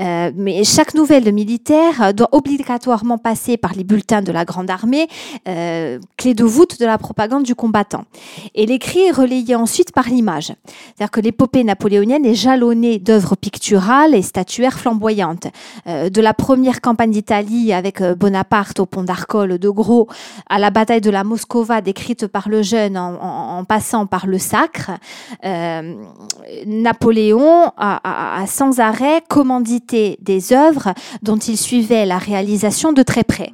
Euh, 0.00 0.32
mais 0.34 0.64
chaque 0.64 0.94
nouvelle 0.94 1.32
militaire 1.32 2.12
doit 2.14 2.28
obligatoirement 2.32 3.18
passer 3.18 3.56
par 3.56 3.74
les 3.74 3.84
bulletins 3.84 4.22
de 4.22 4.32
la 4.32 4.44
Grande 4.44 4.70
Armée, 4.70 5.08
euh, 5.48 5.98
clé 6.16 6.34
de 6.34 6.44
voûte 6.44 6.80
de 6.80 6.86
la 6.86 6.98
propagande 6.98 7.44
du 7.44 7.53
combattant. 7.54 8.04
Et 8.54 8.66
l'écrit 8.66 9.00
est 9.00 9.10
relayé 9.10 9.54
ensuite 9.54 9.92
par 9.92 10.08
l'image. 10.08 10.52
C'est-à-dire 10.66 11.10
que 11.10 11.20
l'épopée 11.20 11.64
napoléonienne 11.64 12.24
est 12.24 12.34
jalonnée 12.34 12.98
d'œuvres 12.98 13.36
picturales 13.36 14.14
et 14.14 14.22
statuaires 14.22 14.78
flamboyantes. 14.78 15.46
Euh, 15.86 16.10
de 16.10 16.20
la 16.20 16.34
première 16.34 16.80
campagne 16.80 17.10
d'Italie 17.10 17.72
avec 17.72 18.00
euh, 18.00 18.14
Bonaparte 18.14 18.80
au 18.80 18.86
pont 18.86 19.02
d'Arcole 19.02 19.58
de 19.58 19.68
Gros 19.68 20.08
à 20.48 20.58
la 20.58 20.70
bataille 20.70 21.00
de 21.00 21.10
la 21.10 21.24
Moscova 21.24 21.80
décrite 21.80 22.26
par 22.26 22.48
le 22.48 22.62
jeune 22.62 22.96
en, 22.96 23.64
passant 23.64 24.06
par 24.06 24.26
le 24.26 24.38
sacre, 24.38 24.90
euh, 25.44 25.94
Napoléon 26.66 27.72
a, 27.76 28.44
sans 28.46 28.80
arrêt 28.80 29.22
commandité 29.28 30.18
des 30.20 30.52
œuvres 30.52 30.94
dont 31.22 31.36
il 31.36 31.56
suivait 31.56 32.06
la 32.06 32.18
réalisation 32.18 32.92
de 32.92 33.02
très 33.02 33.24
près. 33.24 33.52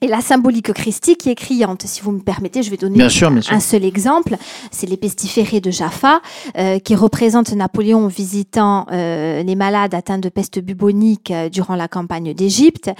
Et 0.00 0.06
la 0.06 0.20
symbolique 0.20 0.72
christique 0.72 1.18
qui 1.18 1.30
est 1.30 1.34
criante. 1.34 1.82
Si 1.86 2.00
vous 2.02 2.12
me 2.12 2.20
permettez, 2.20 2.62
je 2.62 2.70
vais 2.70 2.76
donner 2.76 3.02
un 3.02 3.60
seul 3.60 3.84
exemple. 3.84 4.36
C'est 4.70 4.88
les 4.88 4.96
pestiférés 4.96 5.60
de 5.60 5.70
Jaffa, 5.70 6.20
euh, 6.56 6.78
qui 6.78 6.94
représentent 6.94 7.52
Napoléon 7.52 8.06
visitant 8.06 8.86
euh, 8.92 9.42
les 9.42 9.54
malades 9.54 9.94
atteints 9.94 10.18
de 10.18 10.28
peste 10.28 10.60
bubonique 10.60 11.30
euh, 11.30 11.48
durant 11.48 11.74
la 11.74 11.88
campagne 11.88 12.32
d'Égypte. 12.34 12.90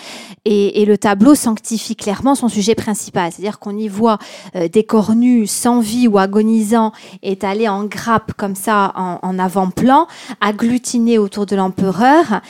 Et, 0.45 0.83
et, 0.83 0.85
le 0.85 0.99
tableau 0.99 1.35
sanctifie 1.35 1.95
clairement 1.95 2.35
son 2.35 2.49
sujet 2.49 2.75
principal. 2.75 3.31
C'est-à-dire 3.31 3.59
qu'on 3.59 3.77
y 3.77 3.89
voit 3.89 4.19
des 4.73 4.85
corps 4.85 5.15
nus, 5.15 5.47
sans 5.47 5.81
vie 5.81 6.09
ou 6.09 6.19
agonisants, 6.19 6.93
étalés 7.23 7.69
en 7.69 7.85
grappe 7.85 8.33
comme 8.35 8.55
ça, 8.55 8.93
en, 8.97 9.19
en 9.23 9.39
avant-plan, 9.39 10.07
agglutinés 10.41 11.19
autour 11.19 11.45
de 11.45 11.55
l'empereur, 11.57 12.41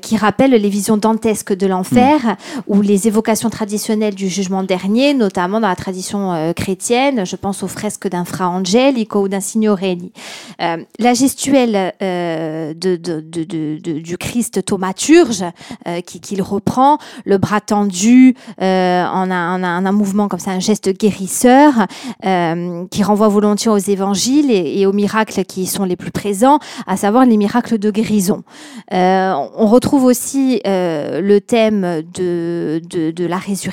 qui 0.00 0.16
rappellent 0.16 0.52
les 0.52 0.68
visions 0.68 0.96
dantesques 0.96 1.54
de 1.54 1.66
l'enfer, 1.66 2.20
mm. 2.22 2.60
ou 2.68 2.80
les 2.80 3.08
évocations 3.08 3.50
traditionnelles 3.50 3.81
du 3.90 4.28
jugement 4.28 4.62
dernier, 4.62 5.12
notamment 5.12 5.60
dans 5.60 5.68
la 5.68 5.76
tradition 5.76 6.32
euh, 6.32 6.52
chrétienne. 6.52 7.26
Je 7.26 7.36
pense 7.36 7.62
aux 7.62 7.68
fresques 7.68 8.08
d'un 8.08 8.24
Fra 8.24 8.48
Angelico 8.48 9.22
ou 9.22 9.28
d'un 9.28 9.40
Signorelli. 9.40 10.12
Euh, 10.60 10.76
la 10.98 11.14
gestuelle 11.14 11.92
euh, 12.00 12.74
du 12.74 14.18
Christ 14.18 14.64
thaumaturge 14.64 15.44
qu'il 16.06 16.42
reprend, 16.42 16.98
le 17.24 17.38
bras 17.38 17.60
tendu 17.60 18.34
en, 18.60 19.30
un, 19.30 19.92
mouvement 19.92 20.28
comme 20.28 20.38
ça, 20.38 20.52
un 20.52 20.60
geste 20.60 20.90
guérisseur 20.96 21.86
qui 22.22 23.02
renvoie 23.02 23.28
volontiers 23.28 23.70
aux 23.70 23.78
évangiles 23.78 24.50
et, 24.50 24.86
aux 24.86 24.92
miracles 24.92 25.44
qui 25.44 25.66
sont 25.66 25.84
les 25.84 25.96
plus 25.96 26.10
présents, 26.10 26.58
à 26.86 26.96
savoir 26.96 27.24
les 27.24 27.36
miracles 27.36 27.78
de 27.78 27.90
guérison. 27.90 28.42
on 28.90 29.66
retrouve 29.66 30.04
aussi 30.04 30.60
le 30.64 31.38
thème 31.40 32.02
de 32.12 33.26
la 33.26 33.36
résurrection 33.38 33.71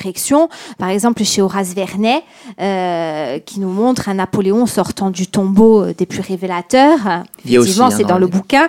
par 0.78 0.88
exemple, 0.88 1.24
chez 1.24 1.42
Horace 1.42 1.74
Vernet, 1.74 2.22
euh, 2.60 3.38
qui 3.38 3.60
nous 3.60 3.68
montre 3.68 4.08
un 4.08 4.14
Napoléon 4.14 4.66
sortant 4.66 5.10
du 5.10 5.26
tombeau 5.26 5.86
des 5.92 6.06
plus 6.06 6.20
révélateurs. 6.20 7.24
Effectivement, 7.44 7.86
hein, 7.86 7.90
c'est 7.90 8.04
dans, 8.04 8.18
le 8.18 8.26
bouquin. 8.26 8.68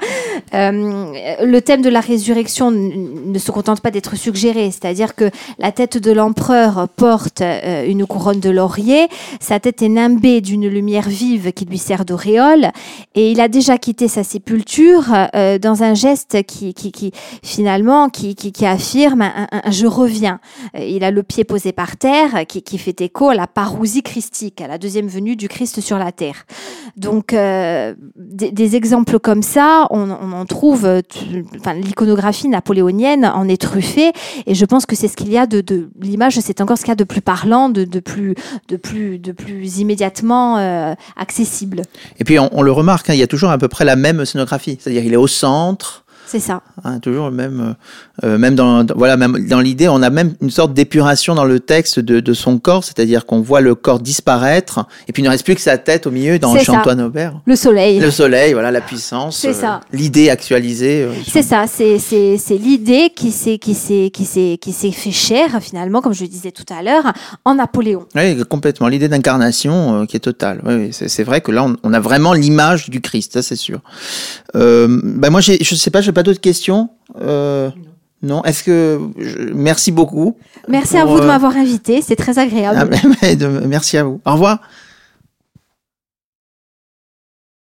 Euh, 0.53 1.11
le 1.43 1.61
thème 1.61 1.81
de 1.81 1.89
la 1.89 1.99
résurrection 1.99 2.71
ne 2.71 3.39
se 3.39 3.51
contente 3.51 3.81
pas 3.81 3.91
d'être 3.91 4.15
suggéré, 4.15 4.71
c'est-à-dire 4.71 5.15
que 5.15 5.29
la 5.59 5.71
tête 5.71 5.97
de 5.97 6.11
l'empereur 6.11 6.87
porte 6.95 7.41
euh, 7.41 7.85
une 7.87 8.05
couronne 8.05 8.39
de 8.39 8.49
laurier, 8.49 9.07
sa 9.39 9.59
tête 9.59 9.81
est 9.81 9.89
nimbée 9.89 10.41
d'une 10.41 10.67
lumière 10.67 11.07
vive 11.07 11.51
qui 11.53 11.65
lui 11.65 11.77
sert 11.77 12.05
d'auréole, 12.05 12.71
et 13.15 13.31
il 13.31 13.41
a 13.41 13.47
déjà 13.47 13.77
quitté 13.77 14.07
sa 14.07 14.23
sépulture 14.23 15.05
dans 15.61 15.83
un 15.83 15.93
geste 15.93 16.43
qui, 16.43 16.73
qui, 16.73 17.11
finalement, 17.43 18.09
qui, 18.09 18.35
qui, 18.35 18.65
affirme 18.65 19.21
un, 19.21 19.47
je 19.71 19.87
reviens. 19.87 20.39
Il 20.77 21.03
a 21.03 21.11
le 21.11 21.20
pied 21.23 21.43
posé 21.43 21.71
par 21.71 21.97
terre, 21.97 22.45
qui, 22.47 22.77
fait 22.77 22.99
écho 23.01 23.29
à 23.29 23.35
la 23.35 23.47
parousie 23.47 24.03
christique, 24.03 24.61
à 24.61 24.67
la 24.67 24.77
deuxième 24.77 25.07
venue 25.07 25.35
du 25.35 25.47
Christ 25.47 25.81
sur 25.81 25.97
la 25.97 26.11
terre. 26.11 26.45
Donc, 26.97 27.33
euh, 27.33 27.93
des, 28.15 28.75
exemples 28.75 29.19
comme 29.19 29.43
ça, 29.43 29.87
on, 29.89 30.09
en 30.11 30.45
trouve, 30.45 30.85
euh, 30.85 31.01
enfin, 31.59 31.73
l'iconographie 31.73 32.47
napoléonienne 32.47 33.25
en 33.25 33.47
est 33.47 33.61
truffée, 33.61 34.11
et 34.45 34.55
je 34.55 34.65
pense 34.65 34.85
que 34.85 34.95
c'est 34.95 35.07
ce 35.07 35.15
qu'il 35.15 35.31
y 35.31 35.37
a 35.37 35.45
de, 35.45 35.89
l'image, 36.01 36.39
c'est 36.39 36.61
encore 36.61 36.77
ce 36.77 36.83
qu'il 36.83 36.91
y 36.91 36.93
a 36.93 36.95
de 36.95 37.03
plus 37.03 37.21
parlant, 37.21 37.69
de, 37.69 37.85
plus, 37.99 38.35
de 38.67 38.77
plus, 38.77 39.19
de 39.19 39.31
plus 39.31 39.79
immédiatement 39.79 40.57
euh, 40.57 40.93
accessible. 41.17 41.83
Et 42.19 42.23
puis, 42.23 42.37
on, 42.39 42.61
le 42.61 42.71
remarque, 42.71 43.09
hein, 43.09 43.13
il 43.13 43.19
y 43.19 43.23
a 43.23 43.27
toujours 43.27 43.49
à 43.49 43.57
peu 43.57 43.67
près 43.67 43.85
la 43.85 43.95
même 43.95 44.25
scénographie, 44.25 44.77
c'est-à-dire 44.79 45.03
il 45.03 45.13
est 45.13 45.17
au 45.17 45.27
centre, 45.27 46.00
c'est 46.25 46.39
ça. 46.39 46.61
Hein, 46.83 46.99
toujours 46.99 47.29
le 47.29 47.35
même, 47.35 47.75
euh, 48.23 48.37
même 48.37 48.55
dans, 48.55 48.85
voilà, 48.95 49.17
même 49.17 49.47
dans 49.47 49.59
l'idée, 49.59 49.87
on 49.87 50.01
a 50.01 50.09
même 50.09 50.33
une 50.41 50.49
sorte 50.49 50.73
d'épuration 50.73 51.35
dans 51.35 51.43
le 51.43 51.59
texte 51.59 51.99
de, 51.99 52.19
de 52.19 52.33
son 52.33 52.57
corps, 52.59 52.83
c'est-à-dire 52.83 53.25
qu'on 53.25 53.41
voit 53.41 53.61
le 53.61 53.75
corps 53.75 53.99
disparaître, 53.99 54.85
et 55.07 55.13
puis 55.13 55.23
il 55.23 55.25
ne 55.25 55.29
reste 55.29 55.43
plus 55.43 55.55
que 55.55 55.61
sa 55.61 55.77
tête 55.77 56.07
au 56.07 56.11
milieu 56.11 56.39
dans 56.39 56.57
Chant-Antoine 56.57 57.01
Aubert. 57.01 57.41
Le 57.45 57.55
soleil. 57.55 57.99
Le 57.99 58.11
soleil, 58.11 58.53
voilà, 58.53 58.71
la 58.71 58.81
puissance. 58.81 59.37
C'est 59.37 59.53
ça. 59.53 59.75
Euh, 59.75 59.97
l'idée 59.97 60.29
actualisée. 60.29 61.03
Euh, 61.03 61.13
c'est 61.27 61.43
ça, 61.43 61.65
c'est, 61.67 61.99
c'est, 61.99 62.37
c'est 62.37 62.57
l'idée 62.57 63.11
qui 63.15 63.31
s'est, 63.31 63.57
qui 63.57 63.73
s'est, 63.73 64.09
qui 64.13 64.25
s'est, 64.25 64.57
qui 64.61 64.71
s'est 64.71 64.91
fait 64.91 65.11
chair, 65.11 65.59
finalement, 65.61 66.01
comme 66.01 66.13
je 66.13 66.21
le 66.21 66.29
disais 66.29 66.51
tout 66.51 66.65
à 66.73 66.81
l'heure, 66.81 67.11
en 67.45 67.55
Napoléon. 67.55 68.05
Oui, 68.15 68.41
complètement. 68.49 68.87
L'idée 68.87 69.09
d'incarnation 69.09 70.05
qui 70.05 70.17
est 70.17 70.21
totale. 70.21 70.61
Oui, 70.65 70.89
c'est, 70.91 71.23
vrai 71.23 71.41
que 71.41 71.51
là, 71.51 71.67
on, 71.83 71.93
a 71.93 71.99
vraiment 71.99 72.33
l'image 72.33 72.89
du 72.89 73.01
Christ, 73.01 73.33
ça 73.33 73.41
c'est 73.41 73.55
sûr. 73.55 73.79
ben 74.53 75.29
moi, 75.29 75.41
je 75.41 75.75
sais 75.75 75.91
pas, 75.91 76.01
je 76.01 76.10
pas 76.11 76.23
d'autres 76.23 76.41
questions 76.41 76.89
euh, 77.19 77.69
Non. 78.21 78.43
Est-ce 78.43 78.63
que 78.63 78.99
merci 79.53 79.91
beaucoup. 79.91 80.37
Merci 80.67 80.97
à 80.97 81.05
vous 81.05 81.17
de 81.17 81.23
euh, 81.23 81.27
m'avoir 81.27 81.55
invité. 81.55 82.01
C'est 82.01 82.15
très 82.15 82.39
agréable. 82.39 82.95
Ah, 83.23 83.47
merci 83.65 83.97
à 83.97 84.03
vous. 84.03 84.19
Au 84.25 84.33
revoir. 84.33 84.59